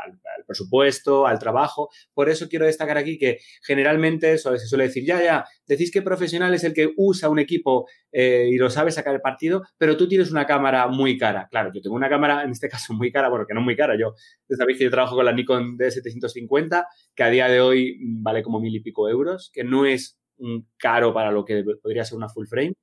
presupuesto, 0.47 1.27
al 1.27 1.39
trabajo. 1.39 1.89
Por 2.13 2.29
eso 2.29 2.49
quiero 2.49 2.67
destacar 2.67 2.99
aquí 2.99 3.19
que 3.19 3.39
generalmente 3.63 4.37
se 4.39 4.59
suele 4.59 4.85
decir, 4.85 5.05
ya, 5.05 5.23
ya, 5.23 5.45
decís 5.67 5.91
que 5.91 6.03
profesional 6.03 6.53
es 6.55 6.65
el 6.65 6.75
que 6.75 6.91
usa 6.97 7.29
un 7.29 7.39
equipo 7.39 7.89
eh, 8.11 8.49
y 8.51 8.57
lo 8.57 8.69
sabe 8.71 8.91
sacar 8.91 9.15
el 9.15 9.21
partido, 9.21 9.63
pero 9.79 9.97
tú 9.97 10.09
tienes 10.09 10.31
una 10.31 10.47
cámara 10.47 10.87
muy 10.89 11.17
cara. 11.17 11.49
Claro, 11.51 11.71
yo 11.73 11.81
tengo 11.81 11.97
una 11.97 12.09
cámara, 12.09 12.43
en 12.43 12.51
este 12.51 12.69
caso, 12.69 12.93
muy 12.95 13.11
cara, 13.11 13.31
porque 13.31 13.55
no 13.55 13.61
muy 13.61 13.77
cara. 13.77 13.97
Yo, 13.99 14.15
sabéis 14.57 14.79
que 14.79 14.85
yo 14.85 14.91
trabajo 14.91 15.17
con 15.17 15.25
la 15.25 15.33
Nikon 15.33 15.79
D750, 15.79 16.87
que 17.15 17.23
a 17.23 17.31
día 17.31 17.49
de 17.49 17.61
hoy 17.61 17.99
vale 18.03 18.43
como 18.43 18.61
mil 18.61 18.75
y 18.75 18.81
pico 18.81 19.09
euros, 19.09 19.51
que 19.53 19.65
no 19.65 19.87
es 19.87 20.19
caro 20.77 21.13
para 21.13 21.31
lo 21.31 21.45
que 21.45 21.65
podría 21.83 22.05
ser 22.05 22.17
una 22.17 22.29
full 22.29 22.47
frame, 22.47 22.75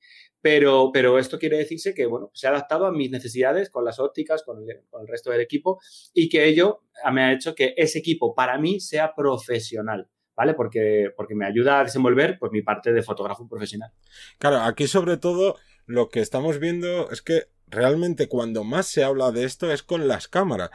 pero, 0.42 0.92
pero 0.94 1.20
esto 1.20 1.38
quiere 1.38 1.58
decirse 1.58 1.94
que, 1.94 2.06
bueno, 2.06 2.32
se 2.34 2.48
ha 2.48 2.51
adaptado 2.51 2.86
a 2.86 2.92
mis 2.92 3.12
necesidades 3.12 3.70
con 3.70 3.84
las 3.84 4.00
ópticas, 4.00 4.44
con 4.44 4.62
el, 4.62 4.82
con 4.89 5.01
el 5.01 5.08
resto 5.08 5.32
del 5.32 5.42
equipo 5.42 5.80
y 6.13 6.30
que 6.30 6.46
ello 6.46 6.84
me 7.12 7.24
ha 7.24 7.34
hecho 7.34 7.56
que 7.56 7.74
ese 7.78 8.00
equipo 8.00 8.34
para 8.34 8.58
mí 8.58 8.80
sea 8.80 9.13
profesional. 9.16 10.10
¿vale? 10.39 10.54
Porque, 10.54 11.12
porque 11.18 11.36
me 11.36 11.46
ayuda 11.46 11.82
a 11.82 11.84
desenvolver 11.84 12.38
pues, 12.39 12.54
mi 12.54 12.62
parte 12.62 12.94
de 12.94 13.04
fotógrafo 13.04 13.46
profesional. 13.46 13.92
Claro, 14.38 14.60
aquí 14.60 14.88
sobre 14.88 15.18
todo 15.18 15.58
lo 15.86 16.08
que 16.08 16.22
estamos 16.22 16.60
viendo 16.60 17.12
es 17.12 17.22
que 17.22 17.48
realmente 17.68 18.30
cuando 18.30 18.63
más 18.63 18.88
se 18.88 19.04
habla 19.04 19.32
de 19.32 19.44
esto 19.44 19.70
es 19.70 19.84
con 19.84 20.08
las 20.08 20.30
cámaras 20.30 20.70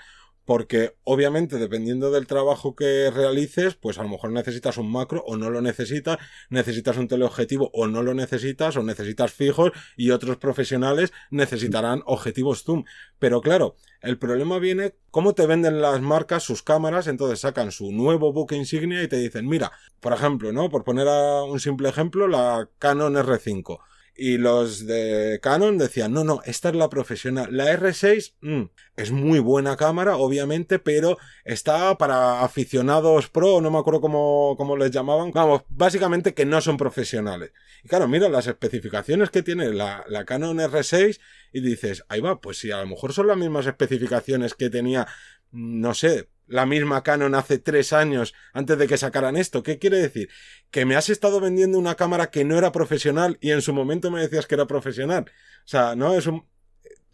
porque 0.44 0.94
obviamente 1.04 1.58
dependiendo 1.58 2.10
del 2.10 2.26
trabajo 2.26 2.74
que 2.74 3.10
realices, 3.10 3.74
pues 3.74 3.98
a 3.98 4.02
lo 4.02 4.08
mejor 4.08 4.30
necesitas 4.30 4.76
un 4.76 4.90
macro 4.90 5.22
o 5.26 5.36
no 5.36 5.50
lo 5.50 5.60
necesitas, 5.60 6.18
necesitas 6.50 6.96
un 6.96 7.08
teleobjetivo 7.08 7.70
o 7.72 7.86
no 7.86 8.02
lo 8.02 8.14
necesitas, 8.14 8.76
o 8.76 8.82
necesitas 8.82 9.32
fijos 9.32 9.72
y 9.96 10.10
otros 10.10 10.36
profesionales 10.36 11.12
necesitarán 11.30 12.02
objetivos 12.06 12.64
zoom. 12.64 12.84
Pero 13.18 13.40
claro, 13.40 13.76
el 14.00 14.18
problema 14.18 14.58
viene 14.58 14.94
cómo 15.10 15.34
te 15.34 15.46
venden 15.46 15.80
las 15.80 16.00
marcas 16.00 16.42
sus 16.42 16.62
cámaras, 16.62 17.06
entonces 17.06 17.40
sacan 17.40 17.72
su 17.72 17.90
nuevo 17.92 18.32
buque 18.32 18.56
insignia 18.56 19.02
y 19.02 19.08
te 19.08 19.16
dicen, 19.16 19.48
mira, 19.48 19.72
por 20.00 20.12
ejemplo, 20.12 20.52
¿no? 20.52 20.68
Por 20.68 20.84
poner 20.84 21.08
a 21.08 21.44
un 21.44 21.60
simple 21.60 21.88
ejemplo, 21.88 22.28
la 22.28 22.68
Canon 22.78 23.14
R5 23.14 23.78
y 24.16 24.38
los 24.38 24.86
de 24.86 25.40
Canon 25.42 25.76
decían, 25.76 26.12
no, 26.12 26.22
no, 26.22 26.40
esta 26.44 26.68
es 26.68 26.76
la 26.76 26.88
profesional. 26.88 27.48
La 27.50 27.72
R6 27.76 28.34
mm, 28.40 28.62
es 28.96 29.10
muy 29.10 29.40
buena 29.40 29.76
cámara, 29.76 30.16
obviamente, 30.16 30.78
pero 30.78 31.18
está 31.44 31.98
para 31.98 32.42
aficionados 32.42 33.28
pro, 33.28 33.60
no 33.60 33.70
me 33.70 33.78
acuerdo 33.78 34.00
cómo, 34.00 34.54
cómo 34.56 34.76
les 34.76 34.92
llamaban. 34.92 35.32
Vamos, 35.32 35.62
básicamente 35.68 36.32
que 36.32 36.46
no 36.46 36.60
son 36.60 36.76
profesionales. 36.76 37.52
Y 37.82 37.88
claro, 37.88 38.06
mira 38.06 38.28
las 38.28 38.46
especificaciones 38.46 39.30
que 39.30 39.42
tiene 39.42 39.72
la, 39.72 40.04
la 40.08 40.24
Canon 40.24 40.58
R6 40.58 41.18
y 41.52 41.60
dices, 41.60 42.04
ahí 42.08 42.20
va, 42.20 42.40
pues 42.40 42.58
si 42.58 42.70
a 42.70 42.78
lo 42.78 42.86
mejor 42.86 43.12
son 43.12 43.26
las 43.26 43.36
mismas 43.36 43.66
especificaciones 43.66 44.54
que 44.54 44.70
tenía, 44.70 45.08
no 45.50 45.92
sé, 45.92 46.28
la 46.46 46.66
misma 46.66 47.02
Canon 47.02 47.34
hace 47.34 47.58
tres 47.58 47.92
años 47.92 48.34
antes 48.52 48.78
de 48.78 48.86
que 48.86 48.98
sacaran 48.98 49.36
esto. 49.36 49.62
¿Qué 49.62 49.78
quiere 49.78 49.98
decir? 49.98 50.28
Que 50.70 50.84
me 50.84 50.96
has 50.96 51.08
estado 51.08 51.40
vendiendo 51.40 51.78
una 51.78 51.94
cámara 51.94 52.30
que 52.30 52.44
no 52.44 52.58
era 52.58 52.72
profesional 52.72 53.38
y 53.40 53.50
en 53.50 53.62
su 53.62 53.72
momento 53.72 54.10
me 54.10 54.20
decías 54.20 54.46
que 54.46 54.54
era 54.54 54.66
profesional. 54.66 55.24
O 55.64 55.68
sea, 55.68 55.94
no 55.94 56.14
es 56.14 56.26
un... 56.26 56.46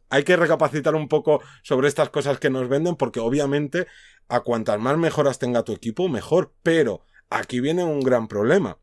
Hay 0.09 0.25
que 0.25 0.37
recapacitar 0.37 0.97
un 0.97 1.09
poco 1.09 1.41
sobre 1.63 1.87
estas 1.87 2.11
cosas 2.11 2.41
que 2.41 2.51
nos 2.51 2.69
venden 2.69 2.97
porque 2.97 3.21
obviamente 3.21 3.87
a 4.29 4.41
cuantas 4.41 4.81
más 4.81 4.99
mejoras 4.99 5.39
tenga 5.39 5.63
tu 5.63 5.73
equipo, 5.73 6.09
mejor. 6.09 6.53
Pero 6.63 7.05
aquí 7.29 7.61
viene 7.61 7.85
un 7.85 8.01
gran 8.01 8.27
problema. 8.27 8.79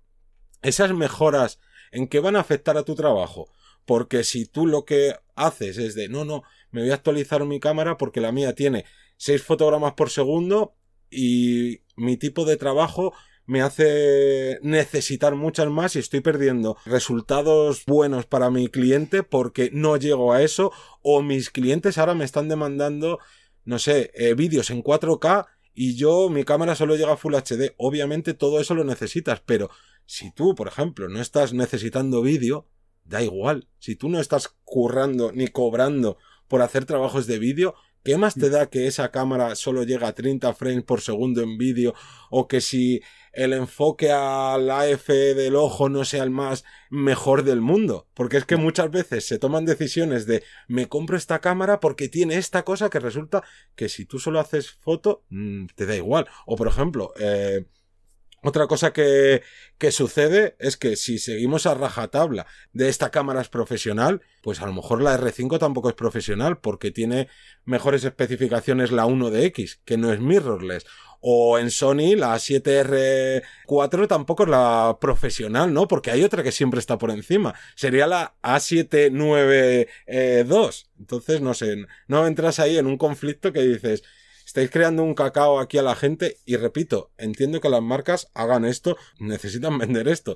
Esas 0.62 0.94
mejoras, 0.94 1.60
¿en 1.92 2.08
qué 2.08 2.20
van 2.20 2.38
a 2.38 2.40
afectar 2.40 2.78
a 2.78 2.84
tu 2.84 2.96
trabajo? 2.96 3.52
Porque 3.86 4.24
si 4.24 4.46
tú 4.46 4.68
lo 4.68 4.86
que 4.86 5.16
haces 5.36 5.78
es 5.78 5.96
de, 5.96 6.08
no, 6.08 6.26
no, 6.26 6.44
me 6.72 6.82
voy 6.82 6.92
a 6.92 6.96
actualizar 6.96 7.44
mi 7.46 7.60
cámara 7.60 7.98
porque 7.98 8.22
la 8.22 8.32
mía 8.32 8.56
tiene 8.56 8.86
6 9.18 9.44
fotogramas 9.44 9.94
por 9.94 10.10
segundo 10.10 10.76
y 11.10 11.82
mi 11.96 12.18
tipo 12.18 12.46
de 12.46 12.58
trabajo 12.58 13.14
me 13.46 13.62
hace 13.62 14.60
necesitar 14.62 15.36
muchas 15.36 15.70
más 15.70 15.96
y 15.96 16.00
estoy 16.00 16.20
perdiendo 16.20 16.78
resultados 16.86 17.86
buenos 17.86 18.26
para 18.26 18.52
mi 18.52 18.68
cliente 18.68 19.24
porque 19.24 19.70
no 19.74 19.96
llego 19.96 20.34
a 20.34 20.44
eso 20.44 20.72
o 21.02 21.22
mis 21.22 21.50
clientes 21.50 21.98
ahora 21.98 22.14
me 22.14 22.26
están 22.26 22.50
demandando, 22.50 23.20
no 23.64 23.80
sé, 23.80 24.12
eh, 24.16 24.34
vídeos 24.34 24.70
en 24.70 24.84
4K 24.84 25.46
y 25.74 25.96
yo 25.96 26.30
mi 26.30 26.44
cámara 26.44 26.76
solo 26.76 26.96
llega 26.96 27.14
a 27.14 27.18
Full 27.18 27.36
HD. 27.36 27.74
Obviamente 27.78 28.34
todo 28.34 28.60
eso 28.60 28.76
lo 28.76 28.84
necesitas, 28.84 29.42
pero 29.46 29.70
si 30.06 30.32
tú, 30.32 30.54
por 30.54 30.68
ejemplo, 30.68 31.08
no 31.08 31.22
estás 31.22 31.54
necesitando 31.54 32.22
vídeo, 32.22 32.68
da 33.06 33.22
igual. 33.22 33.70
Si 33.80 33.96
tú 33.96 34.10
no 34.10 34.20
estás 34.20 34.56
currando 34.66 35.32
ni 35.32 35.48
cobrando 35.48 36.18
por 36.48 36.62
hacer 36.62 36.86
trabajos 36.86 37.28
de 37.28 37.40
vídeo, 37.40 37.76
¿Qué 38.08 38.18
más 38.18 38.36
te 38.36 38.50
da 38.50 38.70
que 38.70 38.88
esa 38.88 39.12
cámara 39.12 39.54
solo 39.56 39.84
llega 39.84 40.08
a 40.08 40.14
30 40.14 40.54
frames 40.54 40.86
por 40.86 41.02
segundo 41.02 41.42
en 41.42 41.58
vídeo? 41.58 41.94
O 42.30 42.48
que 42.48 42.62
si 42.62 43.02
el 43.34 43.52
enfoque 43.52 44.14
al 44.14 44.72
AF 44.72 45.10
del 45.10 45.58
ojo 45.58 45.90
no 45.90 46.06
sea 46.06 46.24
el 46.24 46.30
más 46.30 46.64
mejor 46.90 47.44
del 47.44 47.60
mundo. 47.60 48.08
Porque 48.14 48.38
es 48.38 48.46
que 48.46 48.56
muchas 48.56 48.92
veces 48.92 49.28
se 49.28 49.40
toman 49.40 49.66
decisiones 49.66 50.26
de 50.26 50.42
me 50.70 50.88
compro 50.88 51.18
esta 51.18 51.40
cámara 51.40 51.82
porque 51.82 52.08
tiene 52.08 52.38
esta 52.38 52.64
cosa 52.64 52.90
que 52.90 53.02
resulta 53.02 53.44
que 53.76 53.90
si 53.90 54.06
tú 54.06 54.20
solo 54.20 54.40
haces 54.40 54.72
foto, 54.72 55.26
mm, 55.28 55.66
te 55.76 55.86
da 55.86 55.98
igual. 55.98 56.28
O 56.46 56.56
por 56.56 56.70
ejemplo, 56.70 57.12
eh, 57.20 57.66
otra 58.44 58.68
cosa 58.68 58.94
que, 58.94 59.42
que, 59.80 59.92
sucede 59.92 60.56
es 60.60 60.78
que 60.78 60.96
si 60.96 61.18
seguimos 61.18 61.66
a 61.66 61.74
rajatabla 61.74 62.46
de 62.72 62.88
esta 62.88 63.10
cámara 63.10 63.42
es 63.42 63.50
profesional, 63.50 64.22
pues 64.44 64.62
a 64.62 64.68
lo 64.68 64.74
mejor 64.74 65.02
la 65.02 65.20
R5 65.20 65.58
tampoco 65.58 65.90
es 65.90 65.96
profesional 65.96 66.60
porque 66.60 66.92
tiene 66.92 67.30
mejores 67.66 68.04
especificaciones 68.04 68.92
la 68.92 69.08
1DX, 69.08 69.80
que 69.84 69.98
no 69.98 70.14
es 70.14 70.20
mirrorless. 70.20 70.86
O 71.20 71.58
en 71.58 71.72
Sony 71.72 72.16
la 72.16 72.36
7R4 72.36 74.08
tampoco 74.08 74.44
es 74.44 74.50
la 74.50 75.00
profesional, 75.02 75.74
¿no? 75.74 75.88
Porque 75.88 76.12
hay 76.12 76.24
otra 76.24 76.44
que 76.44 76.52
siempre 76.52 76.80
está 76.80 77.00
por 77.00 77.10
encima. 77.10 77.56
Sería 77.76 78.06
la 78.06 78.36
A792. 78.44 80.86
Entonces, 81.00 81.42
no 81.42 81.56
sé, 81.56 81.88
no 82.08 82.28
entras 82.28 82.60
ahí 82.60 82.78
en 82.78 82.86
un 82.86 82.98
conflicto 82.98 83.52
que 83.52 83.62
dices, 83.62 84.04
estáis 84.58 84.72
creando 84.72 85.04
un 85.04 85.14
cacao 85.14 85.60
aquí 85.60 85.78
a 85.78 85.84
la 85.84 85.94
gente 85.94 86.38
y 86.44 86.56
repito, 86.56 87.12
entiendo 87.20 87.62
que 87.62 87.70
las 87.70 87.84
marcas 87.84 88.32
hagan 88.34 88.66
esto, 88.66 88.98
necesitan 89.20 89.78
vender 89.78 90.08
esto, 90.08 90.36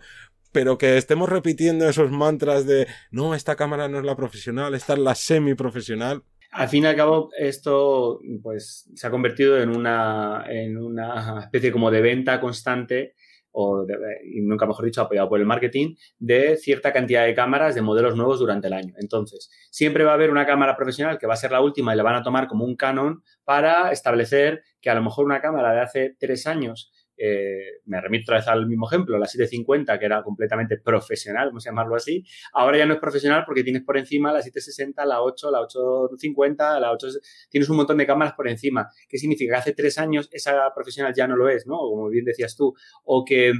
pero 0.51 0.77
que 0.77 0.97
estemos 0.97 1.27
repitiendo 1.27 1.89
esos 1.89 2.11
mantras 2.11 2.67
de 2.67 2.85
no, 3.09 3.33
esta 3.33 3.55
cámara 3.55 3.87
no 3.87 3.97
es 3.97 4.05
la 4.05 4.15
profesional, 4.15 4.75
esta 4.75 4.93
es 4.93 4.99
la 4.99 5.15
semi 5.15 5.55
profesional. 5.55 6.21
Al 6.51 6.69
fin 6.69 6.83
y 6.83 6.87
al 6.87 6.95
cabo, 6.95 7.31
esto 7.35 8.19
pues 8.43 8.87
se 8.93 9.07
ha 9.07 9.09
convertido 9.09 9.59
en 9.59 9.75
una, 9.75 10.45
en 10.47 10.77
una 10.77 11.39
especie 11.39 11.71
como 11.71 11.89
de 11.89 12.01
venta 12.01 12.39
constante 12.39 13.15
o 13.51 13.85
y 14.23 14.41
nunca 14.41 14.65
mejor 14.65 14.85
dicho, 14.85 15.01
apoyado 15.01 15.29
por 15.29 15.39
el 15.39 15.45
marketing, 15.45 15.95
de 16.19 16.57
cierta 16.57 16.93
cantidad 16.93 17.25
de 17.25 17.33
cámaras 17.33 17.75
de 17.75 17.81
modelos 17.81 18.15
nuevos 18.15 18.39
durante 18.39 18.67
el 18.67 18.73
año. 18.73 18.93
Entonces, 18.97 19.49
siempre 19.69 20.03
va 20.03 20.11
a 20.11 20.13
haber 20.15 20.31
una 20.31 20.45
cámara 20.45 20.75
profesional 20.75 21.17
que 21.17 21.27
va 21.27 21.33
a 21.33 21.37
ser 21.37 21.51
la 21.51 21.61
última 21.61 21.93
y 21.93 21.97
la 21.97 22.03
van 22.03 22.15
a 22.15 22.23
tomar 22.23 22.47
como 22.47 22.65
un 22.65 22.75
canon 22.75 23.23
para 23.43 23.91
establecer 23.91 24.63
que 24.81 24.89
a 24.89 24.95
lo 24.95 25.01
mejor 25.01 25.25
una 25.25 25.41
cámara 25.41 25.73
de 25.73 25.81
hace 25.81 26.15
tres 26.19 26.47
años 26.47 26.91
eh, 27.23 27.81
me 27.85 28.01
remito 28.01 28.23
otra 28.23 28.37
vez 28.37 28.47
al 28.47 28.65
mismo 28.65 28.87
ejemplo, 28.87 29.17
la 29.19 29.27
750, 29.27 29.99
que 29.99 30.05
era 30.05 30.23
completamente 30.23 30.77
profesional, 30.77 31.49
vamos 31.49 31.67
a 31.67 31.69
llamarlo 31.69 31.95
así, 31.95 32.25
ahora 32.53 32.79
ya 32.79 32.87
no 32.87 32.95
es 32.95 32.99
profesional 32.99 33.43
porque 33.45 33.63
tienes 33.63 33.83
por 33.83 33.95
encima 33.95 34.33
la 34.33 34.41
760, 34.41 35.05
la 35.05 35.21
8, 35.21 35.51
la 35.51 35.61
850, 35.61 36.79
la 36.79 36.91
8, 36.91 37.07
tienes 37.49 37.69
un 37.69 37.77
montón 37.77 37.97
de 37.97 38.07
cámaras 38.07 38.33
por 38.33 38.47
encima. 38.47 38.89
¿Qué 39.07 39.19
significa? 39.19 39.53
Que 39.53 39.59
hace 39.59 39.73
tres 39.73 39.99
años 39.99 40.29
esa 40.31 40.73
profesional 40.73 41.13
ya 41.15 41.27
no 41.27 41.35
lo 41.35 41.47
es, 41.47 41.67
¿no? 41.67 41.77
Como 41.77 42.09
bien 42.09 42.25
decías 42.25 42.55
tú. 42.55 42.73
O 43.03 43.23
que 43.23 43.53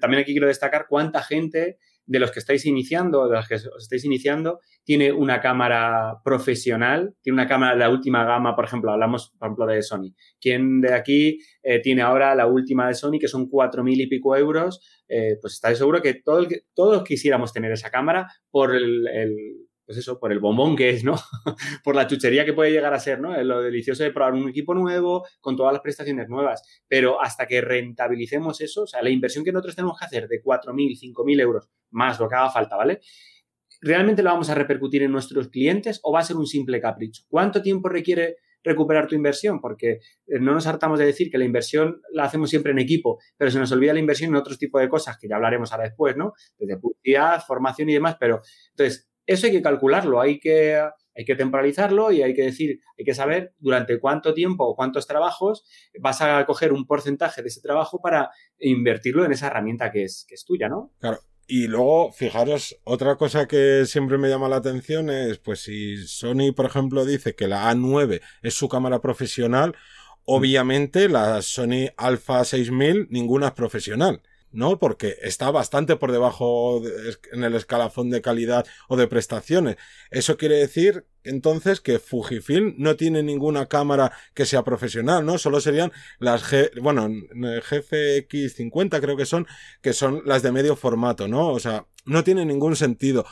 también 0.00 0.22
aquí 0.22 0.32
quiero 0.32 0.46
destacar 0.46 0.86
cuánta 0.88 1.20
gente 1.22 1.78
de 2.08 2.18
los 2.18 2.32
que 2.32 2.38
estáis 2.38 2.64
iniciando, 2.64 3.28
de 3.28 3.36
los 3.36 3.46
que 3.46 3.56
os 3.56 3.82
estáis 3.82 4.04
iniciando, 4.04 4.60
tiene 4.82 5.12
una 5.12 5.40
cámara 5.40 6.14
profesional, 6.24 7.14
tiene 7.22 7.34
una 7.34 7.46
cámara 7.46 7.74
de 7.74 7.80
la 7.80 7.90
última 7.90 8.24
gama, 8.24 8.56
por 8.56 8.64
ejemplo, 8.64 8.90
hablamos, 8.90 9.30
por 9.38 9.48
ejemplo, 9.48 9.66
de 9.66 9.82
Sony. 9.82 10.14
¿Quién 10.40 10.80
de 10.80 10.94
aquí 10.94 11.38
eh, 11.62 11.80
tiene 11.80 12.00
ahora 12.00 12.34
la 12.34 12.46
última 12.46 12.88
de 12.88 12.94
Sony, 12.94 13.18
que 13.20 13.28
son 13.28 13.48
cuatro 13.48 13.84
mil 13.84 14.00
y 14.00 14.08
pico 14.08 14.34
euros? 14.34 14.80
Eh, 15.06 15.36
pues 15.40 15.54
estáis 15.54 15.76
seguro 15.78 16.00
que, 16.00 16.14
todo 16.14 16.46
todos 16.74 17.04
quisiéramos 17.04 17.52
tener 17.52 17.72
esa 17.72 17.90
cámara 17.90 18.26
por 18.50 18.74
el 18.74 19.67
pues 19.88 19.96
eso, 19.96 20.20
por 20.20 20.32
el 20.32 20.38
bombón 20.38 20.76
que 20.76 20.90
es, 20.90 21.02
¿no? 21.02 21.14
por 21.82 21.96
la 21.96 22.06
chuchería 22.06 22.44
que 22.44 22.52
puede 22.52 22.70
llegar 22.70 22.92
a 22.92 23.00
ser, 23.00 23.22
¿no? 23.22 23.42
Lo 23.42 23.62
delicioso 23.62 24.04
de 24.04 24.10
probar 24.10 24.34
un 24.34 24.46
equipo 24.46 24.74
nuevo 24.74 25.26
con 25.40 25.56
todas 25.56 25.72
las 25.72 25.80
prestaciones 25.80 26.28
nuevas. 26.28 26.82
Pero 26.86 27.22
hasta 27.22 27.46
que 27.46 27.62
rentabilicemos 27.62 28.60
eso, 28.60 28.82
o 28.82 28.86
sea, 28.86 29.00
la 29.00 29.08
inversión 29.08 29.46
que 29.46 29.50
nosotros 29.50 29.76
tenemos 29.76 29.98
que 29.98 30.04
hacer 30.04 30.28
de 30.28 30.42
4.000, 30.42 31.14
5.000 31.14 31.40
euros 31.40 31.70
más 31.88 32.20
lo 32.20 32.28
que 32.28 32.34
haga 32.34 32.50
falta, 32.50 32.76
¿vale? 32.76 33.00
¿Realmente 33.80 34.22
lo 34.22 34.28
vamos 34.28 34.50
a 34.50 34.54
repercutir 34.54 35.04
en 35.04 35.10
nuestros 35.10 35.48
clientes 35.48 36.00
o 36.02 36.12
va 36.12 36.20
a 36.20 36.24
ser 36.24 36.36
un 36.36 36.46
simple 36.46 36.82
capricho? 36.82 37.22
¿Cuánto 37.26 37.62
tiempo 37.62 37.88
requiere 37.88 38.36
recuperar 38.62 39.06
tu 39.06 39.14
inversión? 39.14 39.58
Porque 39.58 39.92
eh, 39.92 40.38
no 40.38 40.52
nos 40.52 40.66
hartamos 40.66 40.98
de 40.98 41.06
decir 41.06 41.30
que 41.30 41.38
la 41.38 41.46
inversión 41.46 42.02
la 42.12 42.24
hacemos 42.24 42.50
siempre 42.50 42.72
en 42.72 42.78
equipo, 42.78 43.20
pero 43.38 43.50
se 43.50 43.58
nos 43.58 43.72
olvida 43.72 43.94
la 43.94 44.00
inversión 44.00 44.28
en 44.28 44.36
otros 44.36 44.58
tipos 44.58 44.82
de 44.82 44.90
cosas 44.90 45.16
que 45.16 45.28
ya 45.28 45.36
hablaremos 45.36 45.72
ahora 45.72 45.84
después, 45.84 46.14
¿no? 46.14 46.34
Desde 46.58 46.76
publicidad, 46.76 47.42
formación 47.46 47.88
y 47.88 47.94
demás, 47.94 48.18
pero 48.20 48.42
entonces 48.72 49.07
eso 49.28 49.46
hay 49.46 49.52
que 49.52 49.62
calcularlo, 49.62 50.20
hay 50.20 50.40
que, 50.40 50.82
hay 51.14 51.24
que 51.24 51.36
temporalizarlo 51.36 52.10
y 52.10 52.22
hay 52.22 52.34
que 52.34 52.42
decir, 52.42 52.80
hay 52.98 53.04
que 53.04 53.14
saber 53.14 53.52
durante 53.58 54.00
cuánto 54.00 54.32
tiempo 54.32 54.64
o 54.64 54.74
cuántos 54.74 55.06
trabajos 55.06 55.64
vas 56.00 56.22
a 56.22 56.44
coger 56.46 56.72
un 56.72 56.86
porcentaje 56.86 57.42
de 57.42 57.48
ese 57.48 57.60
trabajo 57.60 58.00
para 58.00 58.30
invertirlo 58.58 59.26
en 59.26 59.32
esa 59.32 59.48
herramienta 59.48 59.92
que 59.92 60.04
es, 60.04 60.24
que 60.26 60.34
es 60.34 60.44
tuya, 60.46 60.68
¿no? 60.68 60.92
Claro. 60.98 61.18
Y 61.46 61.66
luego, 61.66 62.10
fijaros, 62.12 62.78
otra 62.84 63.16
cosa 63.16 63.46
que 63.46 63.84
siempre 63.86 64.16
me 64.18 64.28
llama 64.28 64.48
la 64.48 64.56
atención 64.56 65.10
es, 65.10 65.38
pues 65.38 65.60
si 65.60 66.06
Sony, 66.06 66.52
por 66.54 66.66
ejemplo, 66.66 67.04
dice 67.04 67.34
que 67.34 67.48
la 67.48 67.70
A9 67.70 68.20
es 68.42 68.54
su 68.54 68.68
cámara 68.68 69.00
profesional, 69.00 69.74
obviamente 70.24 71.08
la 71.08 71.42
Sony 71.42 71.88
Alpha 71.96 72.44
6000 72.44 73.08
ninguna 73.10 73.48
es 73.48 73.52
profesional. 73.52 74.22
¿No? 74.52 74.78
Porque 74.78 75.16
está 75.22 75.50
bastante 75.50 75.96
por 75.96 76.12
debajo 76.12 76.82
en 77.32 77.44
el 77.44 77.54
escalafón 77.54 78.10
de 78.10 78.22
calidad 78.22 78.66
o 78.88 78.96
de 78.96 79.06
prestaciones. 79.06 79.76
Eso 80.10 80.36
quiere 80.36 80.56
decir 80.56 81.06
entonces 81.24 81.80
que 81.80 81.98
Fujifilm 81.98 82.74
no 82.78 82.96
tiene 82.96 83.22
ninguna 83.22 83.66
cámara 83.66 84.12
que 84.34 84.46
sea 84.46 84.64
profesional, 84.64 85.24
¿no? 85.26 85.38
Solo 85.38 85.60
serían 85.60 85.92
las 86.18 86.42
G, 86.42 86.70
bueno, 86.80 87.08
GFX50 87.08 89.00
creo 89.00 89.16
que 89.16 89.26
son, 89.26 89.46
que 89.82 89.92
son 89.92 90.22
las 90.24 90.42
de 90.42 90.52
medio 90.52 90.76
formato, 90.76 91.28
¿no? 91.28 91.48
O 91.48 91.60
sea, 91.60 91.86
no 92.04 92.24
tiene 92.24 92.44
ningún 92.44 92.76
sentido. 92.76 93.26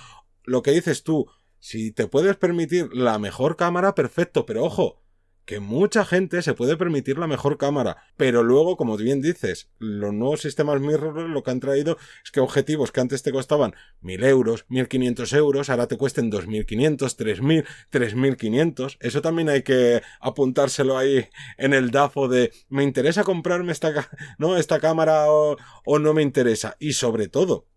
Lo 0.44 0.62
que 0.62 0.73
dices 0.73 1.02
tú, 1.02 1.26
si 1.58 1.90
te 1.90 2.06
puedes 2.06 2.37
permitir 2.37 2.90
la 2.92 3.18
mejor 3.18 3.56
cámara, 3.56 3.94
perfecto, 3.94 4.46
pero 4.46 4.64
ojo, 4.64 5.02
que 5.46 5.60
mucha 5.60 6.04
gente 6.04 6.42
se 6.42 6.54
puede 6.54 6.76
permitir 6.76 7.18
la 7.18 7.28
mejor 7.28 7.56
cámara, 7.56 7.98
pero 8.16 8.42
luego, 8.42 8.76
como 8.76 8.96
bien 8.96 9.22
dices, 9.22 9.70
los 9.78 10.12
nuevos 10.12 10.40
sistemas 10.40 10.80
mirrorless 10.80 11.30
lo 11.30 11.44
que 11.44 11.52
han 11.52 11.60
traído 11.60 11.98
es 12.24 12.32
que 12.32 12.40
objetivos 12.40 12.90
que 12.90 13.00
antes 13.00 13.22
te 13.22 13.30
costaban 13.30 13.74
1000 14.00 14.24
euros, 14.24 14.66
1500 14.68 15.32
euros, 15.34 15.70
ahora 15.70 15.86
te 15.86 15.96
cuesten 15.96 16.30
2500, 16.30 17.16
3000, 17.16 17.64
3500. 17.90 18.98
Eso 19.00 19.22
también 19.22 19.48
hay 19.48 19.62
que 19.62 20.02
apuntárselo 20.20 20.98
ahí 20.98 21.28
en 21.58 21.72
el 21.72 21.92
DAFO 21.92 22.26
de 22.26 22.52
me 22.68 22.82
interesa 22.82 23.22
comprarme 23.22 23.70
esta, 23.70 24.10
no, 24.38 24.56
esta 24.56 24.80
cámara 24.80 25.30
o, 25.30 25.56
o 25.84 25.98
no 26.00 26.12
me 26.12 26.22
interesa. 26.22 26.76
Y 26.80 26.94
sobre 26.94 27.28
todo, 27.28 27.68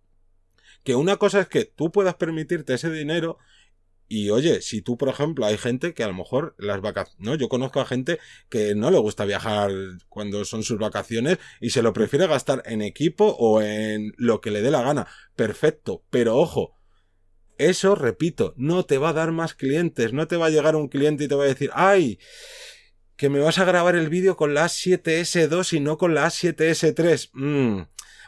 que 0.83 0.95
una 0.95 1.17
cosa 1.17 1.41
es 1.41 1.47
que 1.47 1.65
tú 1.65 1.91
puedas 1.91 2.15
permitirte 2.15 2.73
ese 2.73 2.89
dinero 2.89 3.37
y 4.09 4.31
oye, 4.31 4.61
si 4.61 4.81
tú, 4.81 4.97
por 4.97 5.07
ejemplo, 5.07 5.45
hay 5.45 5.57
gente 5.57 5.93
que 5.93 6.03
a 6.03 6.07
lo 6.07 6.15
mejor 6.15 6.55
las 6.57 6.81
vacaciones, 6.81 7.21
¿no? 7.21 7.35
Yo 7.35 7.47
conozco 7.47 7.79
a 7.79 7.85
gente 7.85 8.19
que 8.49 8.73
no 8.73 8.89
le 8.89 8.97
gusta 8.97 9.23
viajar 9.23 9.71
cuando 10.09 10.43
son 10.45 10.63
sus 10.63 10.79
vacaciones 10.79 11.37
y 11.61 11.69
se 11.69 11.83
lo 11.83 11.93
prefiere 11.93 12.27
gastar 12.27 12.63
en 12.65 12.81
equipo 12.81 13.35
o 13.39 13.61
en 13.61 14.13
lo 14.17 14.41
que 14.41 14.49
le 14.49 14.61
dé 14.61 14.71
la 14.71 14.81
gana. 14.81 15.07
Perfecto, 15.35 16.03
pero 16.09 16.37
ojo, 16.37 16.75
eso, 17.59 17.93
repito, 17.93 18.53
no 18.57 18.83
te 18.83 18.97
va 18.97 19.09
a 19.09 19.13
dar 19.13 19.31
más 19.31 19.53
clientes, 19.53 20.11
no 20.11 20.27
te 20.27 20.37
va 20.37 20.47
a 20.47 20.49
llegar 20.49 20.75
un 20.75 20.87
cliente 20.87 21.25
y 21.25 21.27
te 21.27 21.35
va 21.35 21.43
a 21.43 21.47
decir, 21.47 21.69
ay, 21.73 22.17
que 23.15 23.29
me 23.29 23.41
vas 23.41 23.59
a 23.59 23.65
grabar 23.65 23.95
el 23.95 24.09
vídeo 24.09 24.35
con 24.37 24.53
la 24.53 24.65
A7S2 24.65 25.73
y 25.73 25.81
no 25.81 25.97
con 25.97 26.15
la 26.15 26.25
A7S3. 26.25 27.29
Mm, 27.33 27.81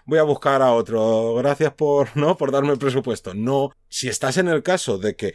voy 0.06 0.20
a 0.20 0.24
buscar 0.24 0.62
a 0.62 0.74
otro. 0.74 1.34
Gracias 1.36 1.74
por, 1.74 2.10
¿no? 2.18 2.38
Por 2.38 2.52
darme 2.52 2.74
el 2.74 2.78
presupuesto. 2.78 3.34
No, 3.34 3.72
si 3.88 4.10
estás 4.10 4.38
en 4.38 4.50
el 4.50 4.62
caso 4.64 4.98
de 4.98 5.16
que 5.16 5.34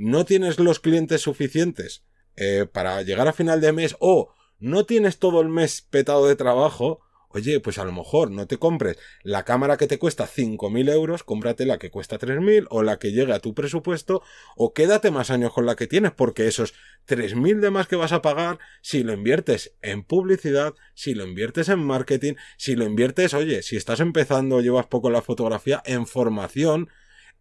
no 0.00 0.24
tienes 0.24 0.58
los 0.58 0.80
clientes 0.80 1.20
suficientes 1.20 2.04
eh, 2.36 2.66
para 2.70 3.02
llegar 3.02 3.28
a 3.28 3.34
final 3.34 3.60
de 3.60 3.72
mes 3.72 3.96
o 4.00 4.32
no 4.58 4.86
tienes 4.86 5.18
todo 5.18 5.42
el 5.42 5.50
mes 5.50 5.82
petado 5.82 6.26
de 6.26 6.36
trabajo, 6.36 7.00
Oye, 7.32 7.60
pues 7.60 7.78
a 7.78 7.84
lo 7.84 7.92
mejor 7.92 8.32
no 8.32 8.48
te 8.48 8.56
compres 8.56 8.98
la 9.22 9.44
cámara 9.44 9.76
que 9.76 9.86
te 9.86 10.00
cuesta 10.00 10.26
5.000 10.26 10.90
euros, 10.90 11.22
cómprate 11.22 11.64
la 11.64 11.78
que 11.78 11.88
cuesta 11.88 12.18
3.000 12.18 12.66
o 12.70 12.82
la 12.82 12.98
que 12.98 13.12
llegue 13.12 13.32
a 13.32 13.38
tu 13.38 13.54
presupuesto 13.54 14.20
o 14.56 14.74
quédate 14.74 15.12
más 15.12 15.30
años 15.30 15.52
con 15.52 15.64
la 15.64 15.76
que 15.76 15.86
tienes 15.86 16.10
porque 16.10 16.48
esos 16.48 16.74
3.000 17.06 17.60
de 17.60 17.70
más 17.70 17.86
que 17.86 17.94
vas 17.94 18.10
a 18.10 18.20
pagar, 18.20 18.58
si 18.82 19.04
lo 19.04 19.12
inviertes 19.12 19.76
en 19.80 20.02
publicidad, 20.02 20.74
si 20.94 21.14
lo 21.14 21.24
inviertes 21.24 21.68
en 21.68 21.78
marketing, 21.78 22.34
si 22.56 22.74
lo 22.74 22.84
inviertes, 22.84 23.32
oye, 23.32 23.62
si 23.62 23.76
estás 23.76 24.00
empezando 24.00 24.56
o 24.56 24.60
llevas 24.60 24.86
poco 24.86 25.08
la 25.08 25.22
fotografía, 25.22 25.84
en 25.86 26.08
formación, 26.08 26.88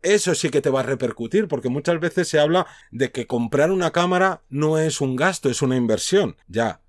eso 0.01 0.35
sí 0.35 0.49
que 0.49 0.61
te 0.61 0.69
va 0.69 0.81
a 0.81 0.83
repercutir, 0.83 1.47
porque 1.47 1.69
muchas 1.69 1.99
veces 1.99 2.27
se 2.27 2.39
habla 2.39 2.67
de 2.91 3.11
que 3.11 3.27
comprar 3.27 3.71
una 3.71 3.91
cámara 3.91 4.43
no 4.49 4.77
es 4.77 5.01
un 5.01 5.15
gasto, 5.15 5.49
es 5.49 5.61
una 5.61 5.75
inversión. 5.75 6.37
Ya, 6.47 6.81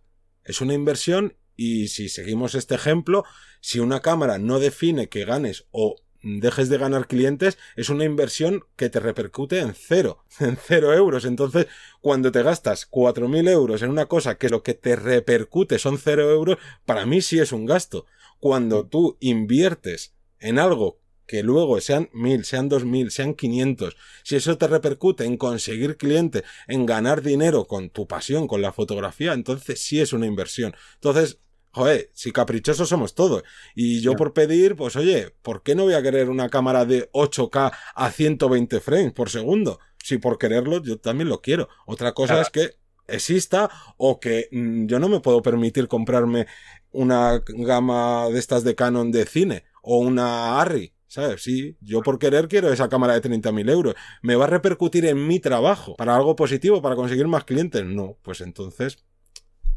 es 0.44 0.60
una 0.60 0.74
inversión 0.74 1.36
y 1.56 1.88
si 1.88 2.08
seguimos 2.08 2.54
este 2.54 2.74
ejemplo, 2.74 3.24
si 3.60 3.80
una 3.80 4.00
cámara 4.00 4.38
no 4.38 4.58
define 4.58 5.08
que 5.08 5.24
ganes 5.24 5.66
o 5.72 5.96
dejes 6.22 6.68
de 6.68 6.78
ganar 6.78 7.06
clientes, 7.06 7.58
es 7.76 7.88
una 7.88 8.04
inversión 8.04 8.64
que 8.76 8.90
te 8.90 9.00
repercute 9.00 9.58
en 9.58 9.74
cero, 9.74 10.24
en 10.40 10.56
cero 10.56 10.92
euros. 10.94 11.24
Entonces, 11.24 11.66
cuando 12.00 12.32
te 12.32 12.42
gastas 12.42 12.86
cuatro 12.86 13.28
mil 13.28 13.48
euros 13.48 13.82
en 13.82 13.90
una 13.90 14.06
cosa 14.06 14.36
que 14.36 14.48
lo 14.48 14.62
que 14.62 14.74
te 14.74 14.96
repercute 14.96 15.78
son 15.78 15.98
cero 15.98 16.30
euros, 16.30 16.58
para 16.84 17.06
mí 17.06 17.20
sí 17.22 17.38
es 17.38 17.52
un 17.52 17.66
gasto. 17.66 18.06
Cuando 18.38 18.86
tú 18.86 19.16
inviertes 19.20 20.14
en 20.38 20.58
algo 20.58 20.99
que 21.30 21.44
luego 21.44 21.80
sean 21.80 22.10
mil, 22.12 22.44
sean 22.44 22.68
dos 22.68 22.84
mil, 22.84 23.12
sean 23.12 23.34
quinientos, 23.34 23.96
si 24.24 24.34
eso 24.34 24.58
te 24.58 24.66
repercute 24.66 25.24
en 25.24 25.36
conseguir 25.36 25.96
clientes, 25.96 26.42
en 26.66 26.86
ganar 26.86 27.22
dinero 27.22 27.68
con 27.68 27.88
tu 27.88 28.08
pasión, 28.08 28.48
con 28.48 28.62
la 28.62 28.72
fotografía, 28.72 29.32
entonces 29.32 29.80
sí 29.80 30.00
es 30.00 30.12
una 30.12 30.26
inversión. 30.26 30.74
Entonces, 30.94 31.38
joder, 31.70 32.10
si 32.14 32.32
caprichosos 32.32 32.88
somos 32.88 33.14
todos. 33.14 33.44
Y 33.76 34.00
yo 34.00 34.16
por 34.16 34.32
pedir, 34.32 34.74
pues 34.74 34.96
oye, 34.96 35.32
¿por 35.40 35.62
qué 35.62 35.76
no 35.76 35.84
voy 35.84 35.94
a 35.94 36.02
querer 36.02 36.30
una 36.30 36.48
cámara 36.48 36.84
de 36.84 37.08
8K 37.12 37.72
a 37.94 38.10
120 38.10 38.80
frames 38.80 39.12
por 39.12 39.30
segundo? 39.30 39.78
Si 40.02 40.18
por 40.18 40.36
quererlo, 40.36 40.82
yo 40.82 40.98
también 40.98 41.28
lo 41.28 41.40
quiero. 41.40 41.68
Otra 41.86 42.12
cosa 42.12 42.40
es 42.40 42.50
que 42.50 42.70
exista 43.06 43.70
o 43.98 44.18
que 44.18 44.48
mm, 44.50 44.86
yo 44.86 44.98
no 44.98 45.08
me 45.08 45.20
puedo 45.20 45.42
permitir 45.42 45.86
comprarme 45.86 46.48
una 46.90 47.40
gama 47.46 48.28
de 48.30 48.40
estas 48.40 48.64
de 48.64 48.74
Canon 48.74 49.12
de 49.12 49.26
cine 49.26 49.62
o 49.80 49.98
una 49.98 50.60
Arri. 50.60 50.92
¿Sabes? 51.10 51.42
Sí, 51.42 51.76
yo 51.80 52.02
por 52.02 52.20
querer 52.20 52.46
quiero 52.46 52.72
esa 52.72 52.88
cámara 52.88 53.18
de 53.18 53.28
30.000 53.28 53.68
euros. 53.68 53.94
¿Me 54.22 54.36
va 54.36 54.44
a 54.44 54.46
repercutir 54.46 55.04
en 55.06 55.26
mi 55.26 55.40
trabajo 55.40 55.96
para 55.96 56.14
algo 56.14 56.36
positivo, 56.36 56.80
para 56.80 56.94
conseguir 56.94 57.26
más 57.26 57.42
clientes? 57.42 57.84
No, 57.84 58.16
pues 58.22 58.40
entonces 58.40 59.04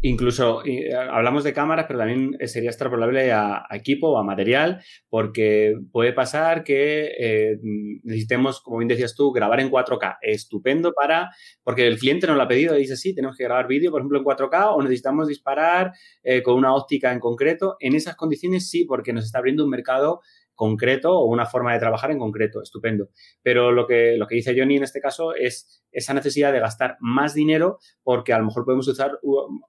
Incluso 0.05 0.65
eh, 0.65 0.93
hablamos 0.93 1.45
de 1.45 1.53
cámaras, 1.53 1.85
pero 1.87 1.99
también 1.99 2.35
sería 2.45 2.69
extrapolable 2.69 3.31
a, 3.31 3.65
equipo 3.71 4.09
o 4.09 4.17
a 4.17 4.23
material, 4.23 4.83
porque 5.07 5.75
puede 5.93 6.11
pasar 6.11 6.65
que 6.65 7.09
eh, 7.17 7.57
necesitemos, 8.03 8.59
como 8.59 8.79
bien 8.79 8.89
decías 8.89 9.15
tú, 9.15 9.31
grabar 9.31 9.61
en 9.61 9.71
4K. 9.71 10.17
Estupendo 10.21 10.91
para, 10.91 11.29
porque 11.63 11.87
el 11.87 11.97
cliente 11.97 12.27
nos 12.27 12.35
lo 12.35 12.43
ha 12.43 12.49
pedido 12.49 12.75
y 12.75 12.81
dice, 12.81 12.97
sí, 12.97 13.15
tenemos 13.15 13.37
que 13.37 13.45
grabar 13.45 13.65
vídeo, 13.65 13.91
por 13.91 14.01
ejemplo, 14.01 14.19
en 14.19 14.25
4K 14.25 14.73
o 14.75 14.81
necesitamos 14.81 15.29
disparar 15.29 15.93
eh, 16.21 16.43
con 16.43 16.55
una 16.55 16.75
óptica 16.75 17.13
en 17.13 17.21
concreto. 17.21 17.77
En 17.79 17.95
esas 17.95 18.17
condiciones 18.17 18.69
sí, 18.69 18.83
porque 18.83 19.13
nos 19.13 19.23
está 19.23 19.37
abriendo 19.37 19.63
un 19.63 19.69
mercado 19.69 20.19
concreto 20.55 21.11
o 21.11 21.25
una 21.25 21.45
forma 21.45 21.73
de 21.73 21.79
trabajar 21.79 22.11
en 22.11 22.19
concreto, 22.19 22.61
estupendo. 22.61 23.09
Pero 23.41 23.71
lo 23.71 23.87
que, 23.87 24.15
lo 24.17 24.27
que 24.27 24.35
dice 24.35 24.55
Johnny 24.57 24.77
en 24.77 24.83
este 24.83 24.99
caso 24.99 25.35
es 25.35 25.83
esa 25.91 26.13
necesidad 26.13 26.51
de 26.51 26.59
gastar 26.59 26.97
más 26.99 27.33
dinero 27.33 27.79
porque 28.03 28.33
a 28.33 28.39
lo 28.39 28.45
mejor 28.45 28.65
podemos 28.65 28.87
usar, 28.87 29.19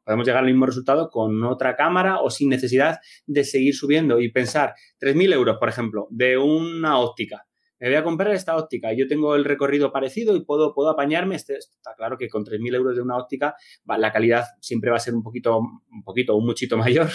podemos 0.04 0.26
llegar 0.26 0.42
al 0.42 0.50
mismo 0.50 0.66
resultado 0.66 1.10
con 1.10 1.42
otra 1.44 1.76
cámara 1.76 2.20
o 2.20 2.30
sin 2.30 2.48
necesidad 2.48 2.98
de 3.26 3.44
seguir 3.44 3.74
subiendo 3.74 4.20
y 4.20 4.30
pensar 4.30 4.74
3.000 5.00 5.34
euros, 5.34 5.56
por 5.58 5.68
ejemplo, 5.68 6.06
de 6.10 6.38
una 6.38 6.98
óptica 6.98 7.46
me 7.84 7.90
voy 7.90 7.98
a 7.98 8.04
comprar 8.04 8.34
esta 8.34 8.56
óptica, 8.56 8.94
yo 8.94 9.06
tengo 9.06 9.34
el 9.34 9.44
recorrido 9.44 9.92
parecido 9.92 10.34
y 10.36 10.40
puedo, 10.44 10.72
puedo 10.72 10.88
apañarme. 10.88 11.34
Este, 11.36 11.58
está 11.58 11.94
claro 11.94 12.16
que 12.16 12.30
con 12.30 12.42
3.000 12.42 12.74
euros 12.74 12.96
de 12.96 13.02
una 13.02 13.18
óptica 13.18 13.56
la 13.84 14.10
calidad 14.10 14.44
siempre 14.60 14.90
va 14.90 14.96
a 14.96 15.00
ser 15.00 15.14
un 15.14 15.22
poquito, 15.22 15.58
un 15.58 16.02
poquito, 16.02 16.34
un 16.34 16.46
muchito 16.46 16.76
mayor, 16.78 17.10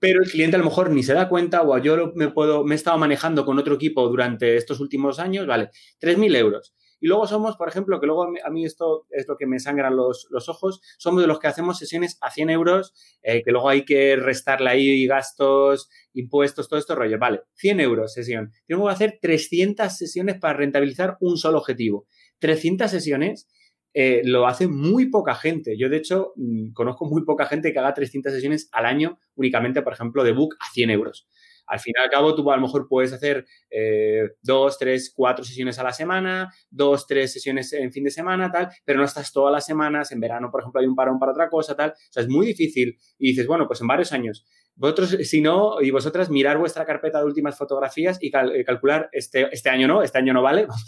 pero 0.00 0.20
el 0.20 0.28
cliente 0.28 0.56
a 0.56 0.58
lo 0.58 0.64
mejor 0.64 0.90
ni 0.90 1.04
se 1.04 1.14
da 1.14 1.28
cuenta 1.28 1.62
o 1.62 1.78
yo 1.78 2.12
me, 2.16 2.28
puedo, 2.28 2.64
me 2.64 2.74
he 2.74 2.76
estado 2.76 2.98
manejando 2.98 3.44
con 3.44 3.58
otro 3.58 3.76
equipo 3.76 4.08
durante 4.08 4.56
estos 4.56 4.80
últimos 4.80 5.20
años, 5.20 5.46
vale, 5.46 5.70
3.000 6.00 6.36
euros. 6.36 6.74
Y 7.00 7.08
luego 7.08 7.26
somos, 7.26 7.56
por 7.56 7.68
ejemplo, 7.68 8.00
que 8.00 8.06
luego 8.06 8.28
a 8.44 8.50
mí 8.50 8.64
esto 8.64 9.06
es 9.10 9.26
lo 9.28 9.36
que 9.36 9.46
me 9.46 9.58
sangran 9.58 9.96
los, 9.96 10.26
los 10.30 10.48
ojos, 10.48 10.80
somos 10.98 11.22
de 11.22 11.28
los 11.28 11.38
que 11.38 11.46
hacemos 11.46 11.78
sesiones 11.78 12.18
a 12.20 12.30
100 12.30 12.50
euros, 12.50 12.92
eh, 13.22 13.42
que 13.42 13.52
luego 13.52 13.68
hay 13.68 13.84
que 13.84 14.16
restarle 14.16 14.70
ahí 14.70 15.06
gastos, 15.06 15.88
impuestos, 16.12 16.68
todo 16.68 16.78
esto 16.78 16.94
rollo. 16.94 17.18
Vale, 17.18 17.42
100 17.54 17.80
euros 17.80 18.12
sesión. 18.12 18.52
Tengo 18.66 18.86
que 18.86 18.92
hacer 18.92 19.18
300 19.20 19.96
sesiones 19.96 20.38
para 20.38 20.54
rentabilizar 20.54 21.16
un 21.20 21.36
solo 21.36 21.58
objetivo. 21.58 22.06
300 22.40 22.90
sesiones 22.90 23.48
eh, 23.94 24.22
lo 24.24 24.46
hace 24.46 24.68
muy 24.68 25.10
poca 25.10 25.34
gente. 25.34 25.76
Yo, 25.78 25.88
de 25.88 25.96
hecho, 25.96 26.32
mm, 26.36 26.72
conozco 26.72 27.06
muy 27.06 27.24
poca 27.24 27.46
gente 27.46 27.72
que 27.72 27.78
haga 27.78 27.94
300 27.94 28.32
sesiones 28.32 28.68
al 28.72 28.86
año 28.86 29.18
únicamente, 29.34 29.82
por 29.82 29.92
ejemplo, 29.92 30.24
de 30.24 30.32
book 30.32 30.56
a 30.60 30.72
100 30.72 30.90
euros. 30.90 31.28
Al 31.68 31.80
fin 31.80 31.94
y 31.96 32.02
al 32.02 32.10
cabo, 32.10 32.34
tú 32.34 32.50
a 32.50 32.56
lo 32.56 32.62
mejor 32.62 32.88
puedes 32.88 33.12
hacer 33.12 33.46
eh, 33.70 34.30
dos, 34.42 34.78
tres, 34.78 35.12
cuatro 35.14 35.44
sesiones 35.44 35.78
a 35.78 35.82
la 35.82 35.92
semana, 35.92 36.52
dos, 36.70 37.06
tres 37.06 37.32
sesiones 37.32 37.72
en 37.72 37.92
fin 37.92 38.04
de 38.04 38.10
semana, 38.10 38.50
tal, 38.50 38.68
pero 38.84 38.98
no 38.98 39.04
estás 39.04 39.32
todas 39.32 39.52
las 39.52 39.66
semanas. 39.66 40.12
En 40.12 40.20
verano, 40.20 40.50
por 40.50 40.60
ejemplo, 40.60 40.80
hay 40.80 40.86
un 40.86 40.96
parón 40.96 41.18
para 41.18 41.32
otra 41.32 41.48
cosa, 41.48 41.76
tal. 41.76 41.90
O 41.90 42.12
sea, 42.12 42.22
es 42.22 42.28
muy 42.28 42.46
difícil. 42.46 42.98
Y 43.18 43.30
dices, 43.30 43.46
bueno, 43.46 43.66
pues 43.66 43.80
en 43.80 43.86
varios 43.86 44.12
años. 44.12 44.44
Vosotros, 44.78 45.16
si 45.28 45.40
no, 45.40 45.80
y 45.80 45.90
vosotras, 45.90 46.30
mirar 46.30 46.56
vuestra 46.56 46.86
carpeta 46.86 47.18
de 47.18 47.24
últimas 47.24 47.58
fotografías 47.58 48.16
y 48.20 48.28
eh, 48.28 48.64
calcular, 48.64 49.08
este, 49.10 49.48
este 49.50 49.70
año 49.70 49.88
no, 49.88 50.04
este 50.04 50.18
año 50.18 50.32
no 50.32 50.40
vale, 50.40 50.66
vamos 50.68 50.84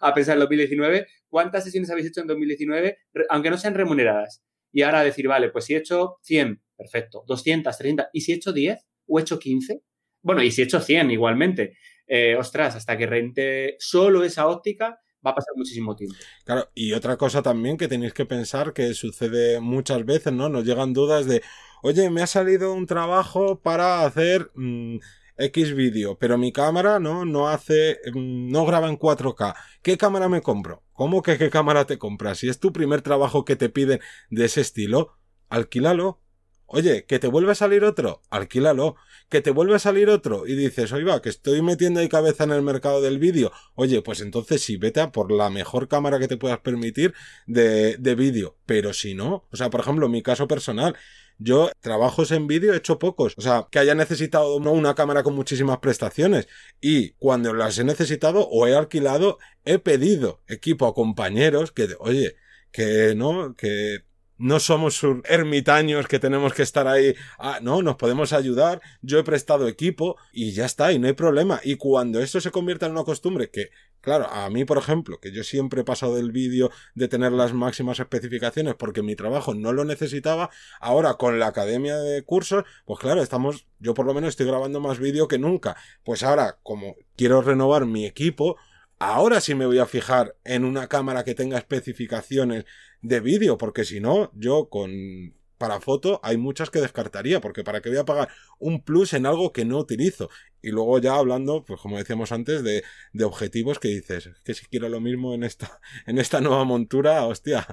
a, 0.00 0.12
pensar 0.12 0.34
en 0.34 0.40
2019, 0.40 1.06
cuántas 1.28 1.62
sesiones 1.62 1.88
habéis 1.88 2.08
hecho 2.08 2.20
en 2.20 2.26
2019, 2.26 2.98
aunque 3.28 3.50
no 3.50 3.56
sean 3.56 3.74
remuneradas. 3.74 4.42
Y 4.72 4.82
ahora 4.82 5.04
decir, 5.04 5.28
vale, 5.28 5.50
pues 5.50 5.66
si 5.66 5.74
he 5.74 5.78
hecho 5.78 6.16
100, 6.22 6.60
perfecto, 6.76 7.22
200, 7.28 7.78
30, 7.78 8.10
y 8.12 8.22
si 8.22 8.32
he 8.32 8.34
hecho 8.34 8.52
10 8.52 8.84
o 9.06 9.18
he 9.20 9.22
hecho 9.22 9.38
15, 9.38 9.82
bueno, 10.28 10.42
y 10.42 10.50
si 10.50 10.60
he 10.60 10.64
hecho 10.66 10.78
100 10.78 11.10
igualmente, 11.10 11.78
eh, 12.06 12.36
ostras, 12.36 12.76
hasta 12.76 12.98
que 12.98 13.06
rente 13.06 13.76
solo 13.78 14.22
esa 14.24 14.46
óptica, 14.46 15.00
va 15.26 15.30
a 15.30 15.34
pasar 15.34 15.54
muchísimo 15.56 15.96
tiempo. 15.96 16.16
Claro, 16.44 16.68
y 16.74 16.92
otra 16.92 17.16
cosa 17.16 17.40
también 17.40 17.78
que 17.78 17.88
tenéis 17.88 18.12
que 18.12 18.26
pensar 18.26 18.74
que 18.74 18.92
sucede 18.92 19.58
muchas 19.58 20.04
veces, 20.04 20.34
¿no? 20.34 20.50
Nos 20.50 20.66
llegan 20.66 20.92
dudas 20.92 21.24
de, 21.24 21.40
oye, 21.82 22.10
me 22.10 22.20
ha 22.20 22.26
salido 22.26 22.74
un 22.74 22.84
trabajo 22.84 23.58
para 23.62 24.04
hacer 24.04 24.50
mm, 24.54 24.98
X 25.38 25.74
vídeo, 25.74 26.18
pero 26.18 26.36
mi 26.36 26.52
cámara 26.52 27.00
no, 27.00 27.24
no 27.24 27.48
hace, 27.48 27.96
mm, 28.12 28.50
no 28.50 28.66
graba 28.66 28.90
en 28.90 28.98
4K. 28.98 29.54
¿Qué 29.80 29.96
cámara 29.96 30.28
me 30.28 30.42
compro? 30.42 30.82
¿Cómo 30.92 31.22
que 31.22 31.38
qué 31.38 31.48
cámara 31.48 31.86
te 31.86 31.96
compras? 31.96 32.36
Si 32.36 32.50
es 32.50 32.60
tu 32.60 32.70
primer 32.70 33.00
trabajo 33.00 33.46
que 33.46 33.56
te 33.56 33.70
piden 33.70 34.00
de 34.28 34.44
ese 34.44 34.60
estilo, 34.60 35.16
alquílalo. 35.48 36.20
Oye, 36.68 37.04
que 37.06 37.18
te 37.18 37.26
vuelve 37.26 37.52
a 37.52 37.54
salir 37.54 37.82
otro, 37.84 38.22
alquílalo 38.30 38.96
que 39.28 39.40
te 39.42 39.50
vuelve 39.50 39.74
a 39.74 39.78
salir 39.78 40.08
otro 40.08 40.46
y 40.46 40.54
dices, 40.54 40.92
oiga, 40.92 41.20
que 41.20 41.28
estoy 41.28 41.60
metiendo 41.62 42.00
ahí 42.00 42.08
cabeza 42.08 42.44
en 42.44 42.52
el 42.52 42.62
mercado 42.62 43.02
del 43.02 43.18
vídeo, 43.18 43.52
oye, 43.74 44.02
pues 44.02 44.20
entonces 44.20 44.62
sí, 44.62 44.76
vete 44.76 45.00
a 45.00 45.12
por 45.12 45.30
la 45.30 45.50
mejor 45.50 45.88
cámara 45.88 46.18
que 46.18 46.28
te 46.28 46.36
puedas 46.36 46.60
permitir 46.60 47.14
de, 47.46 47.96
de 47.98 48.14
vídeo. 48.14 48.56
Pero 48.66 48.92
si 48.92 49.14
no, 49.14 49.46
o 49.50 49.56
sea, 49.56 49.70
por 49.70 49.80
ejemplo, 49.80 50.08
mi 50.08 50.22
caso 50.22 50.48
personal, 50.48 50.96
yo 51.38 51.70
trabajos 51.80 52.32
en 52.32 52.46
vídeo 52.46 52.72
he 52.72 52.78
hecho 52.78 52.98
pocos. 52.98 53.34
O 53.36 53.40
sea, 53.40 53.68
que 53.70 53.78
haya 53.78 53.94
necesitado 53.94 54.56
una 54.56 54.94
cámara 54.94 55.22
con 55.22 55.34
muchísimas 55.34 55.78
prestaciones. 55.78 56.48
Y 56.80 57.10
cuando 57.12 57.52
las 57.54 57.78
he 57.78 57.84
necesitado 57.84 58.48
o 58.48 58.66
he 58.66 58.74
alquilado, 58.74 59.38
he 59.64 59.78
pedido 59.78 60.42
equipo 60.48 60.86
a 60.86 60.94
compañeros 60.94 61.70
que, 61.72 61.88
oye, 62.00 62.36
que 62.72 63.14
no, 63.14 63.54
que 63.56 64.04
no 64.38 64.60
somos 64.60 65.00
ermitaños 65.24 66.06
que 66.06 66.18
tenemos 66.18 66.54
que 66.54 66.62
estar 66.62 66.86
ahí. 66.86 67.14
Ah, 67.38 67.58
no, 67.60 67.82
nos 67.82 67.96
podemos 67.96 68.32
ayudar. 68.32 68.80
Yo 69.02 69.18
he 69.18 69.24
prestado 69.24 69.68
equipo 69.68 70.16
y 70.32 70.52
ya 70.52 70.64
está, 70.64 70.92
y 70.92 70.98
no 70.98 71.08
hay 71.08 71.12
problema. 71.12 71.60
Y 71.62 71.76
cuando 71.76 72.20
esto 72.20 72.40
se 72.40 72.50
convierta 72.50 72.86
en 72.86 72.92
una 72.92 73.04
costumbre, 73.04 73.50
que, 73.50 73.70
claro, 74.00 74.28
a 74.30 74.48
mí, 74.48 74.64
por 74.64 74.78
ejemplo, 74.78 75.18
que 75.20 75.32
yo 75.32 75.42
siempre 75.42 75.80
he 75.80 75.84
pasado 75.84 76.14
del 76.16 76.30
vídeo 76.30 76.70
de 76.94 77.08
tener 77.08 77.32
las 77.32 77.52
máximas 77.52 77.98
especificaciones 77.98 78.74
porque 78.76 79.02
mi 79.02 79.16
trabajo 79.16 79.54
no 79.54 79.72
lo 79.72 79.84
necesitaba, 79.84 80.50
ahora 80.80 81.14
con 81.14 81.38
la 81.38 81.48
academia 81.48 81.96
de 81.96 82.22
cursos, 82.22 82.64
pues 82.86 83.00
claro, 83.00 83.22
estamos, 83.22 83.66
yo 83.80 83.94
por 83.94 84.06
lo 84.06 84.14
menos 84.14 84.30
estoy 84.30 84.46
grabando 84.46 84.80
más 84.80 84.98
vídeo 85.00 85.26
que 85.26 85.38
nunca. 85.38 85.76
Pues 86.04 86.22
ahora, 86.22 86.58
como 86.62 86.94
quiero 87.16 87.42
renovar 87.42 87.86
mi 87.86 88.06
equipo, 88.06 88.56
Ahora 88.98 89.40
sí 89.40 89.54
me 89.54 89.66
voy 89.66 89.78
a 89.78 89.86
fijar 89.86 90.36
en 90.44 90.64
una 90.64 90.88
cámara 90.88 91.24
que 91.24 91.34
tenga 91.34 91.58
especificaciones 91.58 92.64
de 93.00 93.20
vídeo, 93.20 93.56
porque 93.56 93.84
si 93.84 94.00
no, 94.00 94.32
yo 94.34 94.68
con 94.68 95.34
para 95.58 95.80
foto 95.80 96.20
hay 96.22 96.36
muchas 96.36 96.70
que 96.70 96.80
descartaría, 96.80 97.40
porque 97.40 97.64
para 97.64 97.82
qué 97.82 97.90
voy 97.90 97.98
a 97.98 98.04
pagar 98.04 98.28
un 98.58 98.82
plus 98.82 99.12
en 99.12 99.26
algo 99.26 99.52
que 99.52 99.64
no 99.64 99.78
utilizo. 99.78 100.30
Y 100.62 100.70
luego 100.70 100.98
ya 100.98 101.16
hablando, 101.16 101.64
pues 101.64 101.80
como 101.80 101.98
decíamos 101.98 102.32
antes, 102.32 102.62
de, 102.62 102.84
de 103.12 103.24
objetivos 103.24 103.78
que 103.78 103.88
dices, 103.88 104.30
que 104.44 104.54
si 104.54 104.66
quiero 104.66 104.88
lo 104.88 105.00
mismo 105.00 105.34
en 105.34 105.42
esta, 105.42 105.80
en 106.06 106.18
esta 106.18 106.40
nueva 106.40 106.64
montura, 106.64 107.26
hostia. 107.26 107.66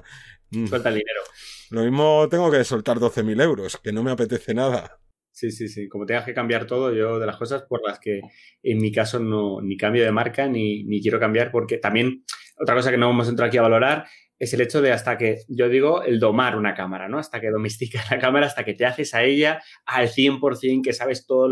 Mm. 0.50 0.66
Suelta 0.66 0.88
el 0.90 0.96
dinero. 0.96 1.22
Lo 1.70 1.82
mismo 1.82 2.28
tengo 2.28 2.50
que 2.50 2.62
soltar 2.64 2.98
12.000 2.98 3.40
euros, 3.42 3.78
que 3.78 3.92
no 3.92 4.02
me 4.02 4.10
apetece 4.10 4.52
nada. 4.54 4.98
Sí, 5.38 5.50
sí, 5.50 5.68
sí. 5.68 5.86
Como 5.86 6.06
tengas 6.06 6.24
que 6.24 6.32
cambiar 6.32 6.66
todo, 6.66 6.94
yo 6.94 7.18
de 7.18 7.26
las 7.26 7.36
cosas 7.36 7.62
por 7.68 7.86
las 7.86 7.98
que 8.00 8.22
en 8.62 8.78
mi 8.78 8.90
caso 8.90 9.18
no 9.18 9.60
ni 9.60 9.76
cambio 9.76 10.02
de 10.02 10.10
marca 10.10 10.48
ni, 10.48 10.82
ni 10.84 11.02
quiero 11.02 11.20
cambiar, 11.20 11.50
porque 11.50 11.76
también 11.76 12.24
otra 12.58 12.74
cosa 12.74 12.90
que 12.90 12.96
no 12.96 13.10
hemos 13.10 13.28
entrado 13.28 13.48
aquí 13.48 13.58
a 13.58 13.62
valorar 13.62 14.06
es 14.38 14.54
el 14.54 14.62
hecho 14.62 14.80
de 14.80 14.92
hasta 14.92 15.18
que, 15.18 15.40
yo 15.48 15.68
digo, 15.68 16.02
el 16.04 16.20
domar 16.20 16.56
una 16.56 16.72
cámara, 16.74 17.06
¿no? 17.08 17.18
Hasta 17.18 17.38
que 17.38 17.50
domesticas 17.50 18.10
la 18.10 18.18
cámara, 18.18 18.46
hasta 18.46 18.64
que 18.64 18.72
te 18.72 18.86
haces 18.86 19.12
a 19.12 19.24
ella 19.24 19.60
al 19.84 20.08
100%, 20.08 20.80
que 20.82 20.94
sabes 20.94 21.26
todos 21.26 21.50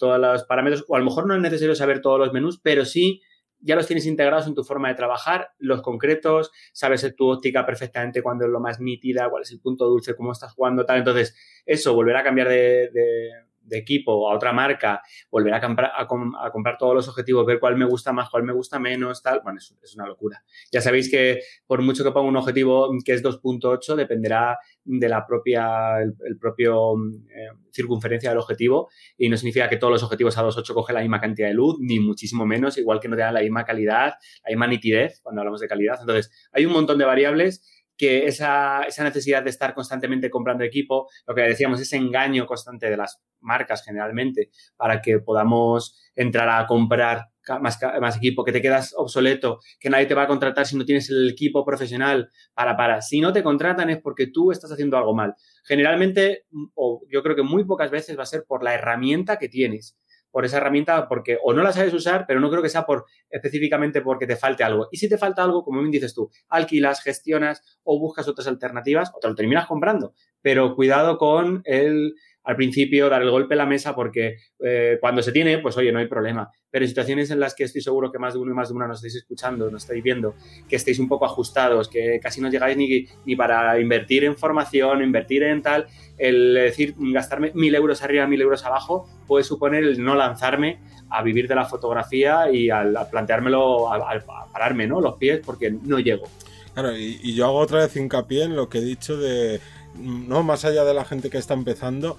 los 0.00 0.44
parámetros, 0.48 0.84
o 0.88 0.96
a 0.96 0.98
lo 0.98 1.04
mejor 1.04 1.28
no 1.28 1.36
es 1.36 1.40
necesario 1.40 1.76
saber 1.76 2.00
todos 2.00 2.18
los 2.18 2.32
menús, 2.32 2.58
pero 2.60 2.84
sí 2.84 3.20
ya 3.60 3.76
los 3.76 3.86
tienes 3.86 4.06
integrados 4.06 4.46
en 4.46 4.54
tu 4.54 4.64
forma 4.64 4.88
de 4.88 4.94
trabajar, 4.94 5.50
los 5.58 5.82
concretos, 5.82 6.50
sabes 6.72 7.06
tu 7.16 7.28
óptica 7.28 7.66
perfectamente 7.66 8.22
cuándo 8.22 8.46
es 8.46 8.50
lo 8.50 8.60
más 8.60 8.80
nítida, 8.80 9.28
cuál 9.28 9.42
es 9.42 9.52
el 9.52 9.60
punto 9.60 9.86
dulce, 9.86 10.16
cómo 10.16 10.32
estás 10.32 10.52
jugando, 10.52 10.86
tal. 10.86 10.98
Entonces, 10.98 11.36
eso, 11.66 11.94
volver 11.94 12.16
a 12.16 12.22
cambiar 12.22 12.48
de 12.48 13.30
equipo 13.70 14.12
o 14.12 14.30
a 14.30 14.34
otra 14.34 14.52
marca, 14.52 15.02
volver 15.30 15.54
a 15.54 15.60
comprar, 15.60 15.92
a, 15.96 16.06
comprar 16.06 16.76
todos 16.78 16.94
los 16.94 17.08
objetivos, 17.08 17.46
ver 17.46 17.60
cuál 17.60 17.76
me 17.76 17.84
gusta 17.84 18.12
más, 18.12 18.28
cuál 18.30 18.42
me 18.42 18.52
gusta 18.52 18.78
menos, 18.78 19.22
tal, 19.22 19.40
bueno, 19.42 19.58
es, 19.58 19.76
es 19.82 19.94
una 19.94 20.06
locura. 20.06 20.42
Ya 20.72 20.80
sabéis 20.80 21.10
que 21.10 21.40
por 21.66 21.82
mucho 21.82 22.04
que 22.04 22.10
ponga 22.10 22.28
un 22.28 22.36
objetivo 22.36 22.90
que 23.04 23.12
es 23.12 23.22
2.8, 23.22 23.94
dependerá 23.94 24.58
de 24.84 25.08
la 25.08 25.26
propia, 25.26 26.00
el, 26.00 26.38
propio 26.38 26.94
eh, 27.28 27.48
circunferencia 27.72 28.30
del 28.30 28.38
objetivo 28.38 28.88
y 29.16 29.28
no 29.28 29.36
significa 29.36 29.68
que 29.68 29.76
todos 29.76 29.92
los 29.92 30.02
objetivos 30.02 30.36
a 30.38 30.42
2.8 30.42 30.74
cogen 30.74 30.94
la 30.94 31.00
misma 31.02 31.20
cantidad 31.20 31.48
de 31.48 31.54
luz, 31.54 31.76
ni 31.80 32.00
muchísimo 32.00 32.46
menos, 32.46 32.78
igual 32.78 33.00
que 33.00 33.08
no 33.08 33.16
te 33.16 33.22
dan 33.22 33.34
la 33.34 33.40
misma 33.40 33.64
calidad, 33.64 34.14
la 34.44 34.48
misma 34.48 34.66
nitidez 34.66 35.20
cuando 35.22 35.42
hablamos 35.42 35.60
de 35.60 35.68
calidad. 35.68 35.98
Entonces, 36.00 36.30
hay 36.52 36.66
un 36.66 36.72
montón 36.72 36.98
de 36.98 37.04
variables 37.04 37.79
que 38.00 38.24
esa, 38.24 38.84
esa, 38.84 39.04
necesidad 39.04 39.42
de 39.42 39.50
estar 39.50 39.74
constantemente 39.74 40.30
comprando 40.30 40.64
equipo, 40.64 41.10
lo 41.26 41.34
que 41.34 41.42
decíamos, 41.42 41.82
ese 41.82 41.98
engaño 41.98 42.46
constante 42.46 42.88
de 42.88 42.96
las 42.96 43.20
marcas 43.40 43.84
generalmente 43.84 44.48
para 44.74 45.02
que 45.02 45.18
podamos 45.18 46.00
entrar 46.14 46.48
a 46.48 46.66
comprar 46.66 47.26
más, 47.60 47.78
más, 48.00 48.16
equipo, 48.16 48.42
que 48.42 48.52
te 48.52 48.62
quedas 48.62 48.94
obsoleto, 48.96 49.58
que 49.78 49.90
nadie 49.90 50.06
te 50.06 50.14
va 50.14 50.22
a 50.22 50.28
contratar 50.28 50.64
si 50.64 50.78
no 50.78 50.86
tienes 50.86 51.10
el 51.10 51.28
equipo 51.28 51.62
profesional 51.62 52.30
para, 52.54 52.74
para. 52.74 53.02
Si 53.02 53.20
no 53.20 53.34
te 53.34 53.42
contratan 53.42 53.90
es 53.90 53.98
porque 53.98 54.28
tú 54.28 54.50
estás 54.50 54.72
haciendo 54.72 54.96
algo 54.96 55.14
mal. 55.14 55.34
Generalmente, 55.64 56.46
o 56.74 57.02
yo 57.12 57.22
creo 57.22 57.36
que 57.36 57.42
muy 57.42 57.64
pocas 57.64 57.90
veces 57.90 58.18
va 58.18 58.22
a 58.22 58.26
ser 58.26 58.46
por 58.48 58.64
la 58.64 58.72
herramienta 58.72 59.38
que 59.38 59.50
tienes 59.50 59.98
por 60.30 60.44
esa 60.44 60.58
herramienta 60.58 61.08
porque 61.08 61.38
o 61.42 61.52
no 61.52 61.62
la 61.62 61.72
sabes 61.72 61.92
usar, 61.94 62.24
pero 62.26 62.40
no 62.40 62.50
creo 62.50 62.62
que 62.62 62.68
sea 62.68 62.86
por 62.86 63.06
específicamente 63.28 64.00
porque 64.00 64.26
te 64.26 64.36
falte 64.36 64.64
algo. 64.64 64.88
Y 64.90 64.98
si 64.98 65.08
te 65.08 65.18
falta 65.18 65.42
algo, 65.42 65.64
como 65.64 65.80
bien 65.80 65.90
dices 65.90 66.14
tú, 66.14 66.30
alquilas, 66.48 67.02
gestionas 67.02 67.62
o 67.84 67.98
buscas 67.98 68.28
otras 68.28 68.46
alternativas 68.46 69.12
o 69.14 69.18
te 69.20 69.28
lo 69.28 69.34
terminas 69.34 69.66
comprando. 69.66 70.14
Pero 70.42 70.74
cuidado 70.74 71.18
con 71.18 71.62
el 71.64 72.14
al 72.50 72.56
principio 72.56 73.08
dar 73.08 73.22
el 73.22 73.30
golpe 73.30 73.54
a 73.54 73.58
la 73.58 73.66
mesa 73.66 73.94
porque 73.94 74.38
eh, 74.58 74.98
cuando 75.00 75.22
se 75.22 75.30
tiene, 75.30 75.58
pues 75.58 75.76
oye, 75.76 75.92
no 75.92 76.00
hay 76.00 76.08
problema. 76.08 76.50
Pero 76.68 76.84
en 76.84 76.88
situaciones 76.88 77.30
en 77.30 77.38
las 77.38 77.54
que 77.54 77.62
estoy 77.62 77.80
seguro 77.80 78.10
que 78.10 78.18
más 78.18 78.34
de 78.34 78.40
uno 78.40 78.50
y 78.50 78.54
más 78.54 78.70
de 78.70 78.74
una 78.74 78.88
nos 78.88 78.96
estáis 78.98 79.14
escuchando, 79.14 79.70
nos 79.70 79.84
estáis 79.84 80.02
viendo, 80.02 80.34
que 80.68 80.74
estéis 80.74 80.98
un 80.98 81.06
poco 81.06 81.26
ajustados, 81.26 81.88
que 81.88 82.18
casi 82.20 82.40
no 82.40 82.50
llegáis 82.50 82.76
ni, 82.76 83.06
ni 83.24 83.36
para 83.36 83.78
invertir 83.78 84.24
en 84.24 84.36
formación, 84.36 85.00
invertir 85.00 85.44
en 85.44 85.62
tal, 85.62 85.86
el 86.18 86.54
decir 86.54 86.94
gastarme 86.98 87.52
mil 87.54 87.72
euros 87.72 88.02
arriba, 88.02 88.26
mil 88.26 88.40
euros 88.42 88.64
abajo, 88.64 89.08
puede 89.28 89.44
suponer 89.44 89.84
el 89.84 90.02
no 90.02 90.16
lanzarme 90.16 90.80
a 91.08 91.22
vivir 91.22 91.46
de 91.46 91.54
la 91.54 91.66
fotografía 91.66 92.50
y 92.50 92.68
al, 92.68 92.96
planteármelo, 93.12 93.92
al, 93.92 94.24
pararme 94.52 94.88
¿no? 94.88 95.00
los 95.00 95.14
pies 95.18 95.40
porque 95.46 95.70
no 95.70 96.00
llego. 96.00 96.26
Claro, 96.74 96.96
y, 96.96 97.20
y 97.22 97.34
yo 97.36 97.46
hago 97.46 97.58
otra 97.58 97.78
vez 97.78 97.96
hincapié 97.96 98.42
en 98.42 98.56
lo 98.56 98.68
que 98.68 98.78
he 98.78 98.82
dicho 98.82 99.16
de 99.16 99.60
no 99.94 100.42
más 100.42 100.64
allá 100.64 100.84
de 100.84 100.94
la 100.94 101.04
gente 101.04 101.30
que 101.30 101.38
está 101.38 101.54
empezando, 101.54 102.18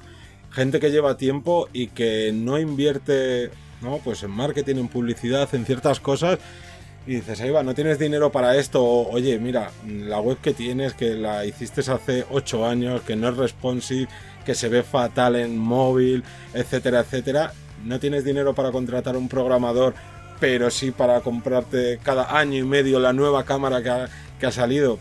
gente 0.52 0.80
que 0.80 0.92
lleva 0.92 1.18
tiempo 1.18 1.70
y 1.74 1.88
que 1.88 2.32
no 2.34 2.60
invierte, 2.60 3.52
¿no? 3.82 3.98
Pues 3.98 4.24
en 4.24 4.32
marketing, 4.32 4.76
en 4.78 4.88
publicidad, 4.88 5.54
en 5.54 5.66
ciertas 5.66 6.00
cosas. 6.00 6.40
Y 7.08 7.16
dices, 7.16 7.42
ahí 7.42 7.50
va, 7.50 7.64
no 7.64 7.74
tienes 7.74 7.98
dinero 7.98 8.32
para 8.32 8.56
esto. 8.58 8.84
oye, 8.84 9.40
mira, 9.40 9.72
la 9.88 10.20
web 10.20 10.38
que 10.42 10.54
tienes, 10.54 10.94
que 10.94 11.16
la 11.16 11.46
hiciste 11.46 11.82
hace 11.82 12.26
8 12.30 12.68
años, 12.68 13.02
que 13.02 13.16
no 13.16 13.30
es 13.30 13.38
responsive, 13.38 14.08
que 14.46 14.54
se 14.54 14.70
ve 14.70 14.84
fatal 14.84 15.36
en 15.36 15.58
móvil, 15.58 16.24
etcétera, 16.54 17.00
etcétera. 17.00 17.54
No 17.84 18.00
tienes 18.00 18.24
dinero 18.24 18.54
para 18.54 18.72
contratar 18.72 19.18
un 19.18 19.28
programador, 19.28 19.96
pero 20.40 20.70
sí 20.70 20.92
para 20.92 21.22
comprarte 21.22 22.00
cada 22.04 22.38
año 22.38 22.58
y 22.60 22.64
medio 22.64 23.00
la 23.00 23.14
nueva 23.14 23.46
cámara 23.46 23.82
que 23.82 24.12
que 24.42 24.48
ha 24.48 24.52
salido 24.52 24.98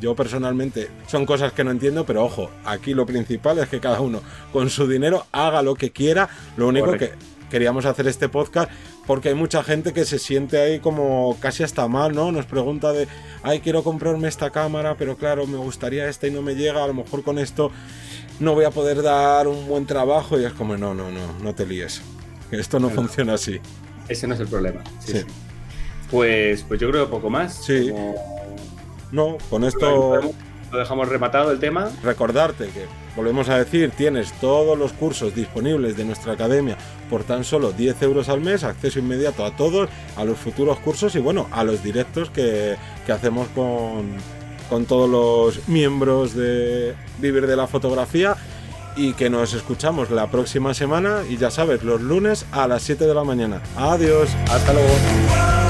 yo 0.00 0.14
personalmente 0.14 0.88
son 1.06 1.26
cosas 1.26 1.52
que 1.52 1.64
no 1.64 1.70
entiendo, 1.70 2.04
pero 2.06 2.24
ojo, 2.24 2.50
aquí 2.64 2.94
lo 2.94 3.06
principal 3.06 3.58
es 3.58 3.68
que 3.68 3.80
cada 3.80 4.00
uno 4.00 4.20
con 4.52 4.70
su 4.70 4.88
dinero 4.88 5.26
haga 5.32 5.62
lo 5.62 5.74
que 5.74 5.90
quiera. 5.90 6.28
Lo 6.56 6.68
único 6.68 6.92
que 6.92 7.12
queríamos 7.50 7.84
hacer 7.84 8.06
este 8.06 8.28
podcast 8.28 8.70
porque 9.06 9.28
hay 9.28 9.34
mucha 9.34 9.62
gente 9.62 9.92
que 9.92 10.04
se 10.04 10.18
siente 10.18 10.60
ahí 10.60 10.78
como 10.78 11.36
casi 11.40 11.62
hasta 11.62 11.86
mal, 11.88 12.14
¿no? 12.14 12.32
Nos 12.32 12.46
pregunta 12.46 12.92
de, 12.92 13.08
ay, 13.42 13.60
quiero 13.60 13.82
comprarme 13.82 14.28
esta 14.28 14.50
cámara, 14.50 14.96
pero 14.96 15.16
claro, 15.16 15.46
me 15.46 15.58
gustaría 15.58 16.08
esta 16.08 16.26
y 16.26 16.30
no 16.30 16.40
me 16.40 16.54
llega, 16.54 16.82
a 16.82 16.86
lo 16.86 16.94
mejor 16.94 17.22
con 17.22 17.38
esto 17.38 17.70
no 18.40 18.54
voy 18.54 18.64
a 18.64 18.70
poder 18.70 19.02
dar 19.02 19.48
un 19.48 19.66
buen 19.66 19.86
trabajo 19.86 20.40
y 20.40 20.44
es 20.44 20.52
como, 20.52 20.76
no, 20.76 20.94
no, 20.94 21.10
no, 21.10 21.38
no 21.42 21.54
te 21.54 21.66
líes. 21.66 22.02
Esto 22.50 22.78
no 22.78 22.90
funciona 22.90 23.34
así. 23.34 23.60
Ese 24.08 24.26
no 24.26 24.34
es 24.34 24.40
el 24.40 24.48
problema. 24.48 24.82
Sí, 25.00 25.22
Pues, 26.10 26.62
pues 26.62 26.80
yo 26.80 26.90
creo 26.90 27.08
poco 27.08 27.30
más. 27.30 27.64
Sí. 27.64 27.90
No, 29.12 29.36
con 29.50 29.64
esto... 29.64 30.20
Lo 30.72 30.78
dejamos 30.78 31.06
rematado 31.10 31.52
el 31.52 31.60
tema. 31.60 31.90
Recordarte 32.02 32.68
que, 32.68 32.86
volvemos 33.14 33.50
a 33.50 33.58
decir, 33.58 33.90
tienes 33.90 34.32
todos 34.40 34.78
los 34.78 34.94
cursos 34.94 35.34
disponibles 35.34 35.98
de 35.98 36.06
nuestra 36.06 36.32
academia 36.32 36.78
por 37.10 37.24
tan 37.24 37.44
solo 37.44 37.72
10 37.72 38.02
euros 38.02 38.30
al 38.30 38.40
mes, 38.40 38.64
acceso 38.64 38.98
inmediato 38.98 39.44
a 39.44 39.54
todos, 39.54 39.90
a 40.16 40.24
los 40.24 40.38
futuros 40.38 40.78
cursos 40.78 41.14
y 41.14 41.18
bueno, 41.18 41.46
a 41.52 41.62
los 41.62 41.82
directos 41.82 42.30
que, 42.30 42.76
que 43.04 43.12
hacemos 43.12 43.48
con, 43.48 44.16
con 44.70 44.86
todos 44.86 45.10
los 45.10 45.68
miembros 45.68 46.34
de 46.34 46.94
Vivir 47.18 47.46
de 47.46 47.56
la 47.56 47.66
Fotografía 47.66 48.34
y 48.96 49.12
que 49.12 49.28
nos 49.28 49.52
escuchamos 49.52 50.10
la 50.10 50.30
próxima 50.30 50.72
semana 50.72 51.20
y 51.28 51.36
ya 51.36 51.50
sabes, 51.50 51.82
los 51.82 52.00
lunes 52.00 52.46
a 52.50 52.66
las 52.66 52.82
7 52.82 53.06
de 53.06 53.14
la 53.14 53.24
mañana. 53.24 53.60
Adiós, 53.76 54.30
hasta 54.48 54.72
luego. 54.72 55.61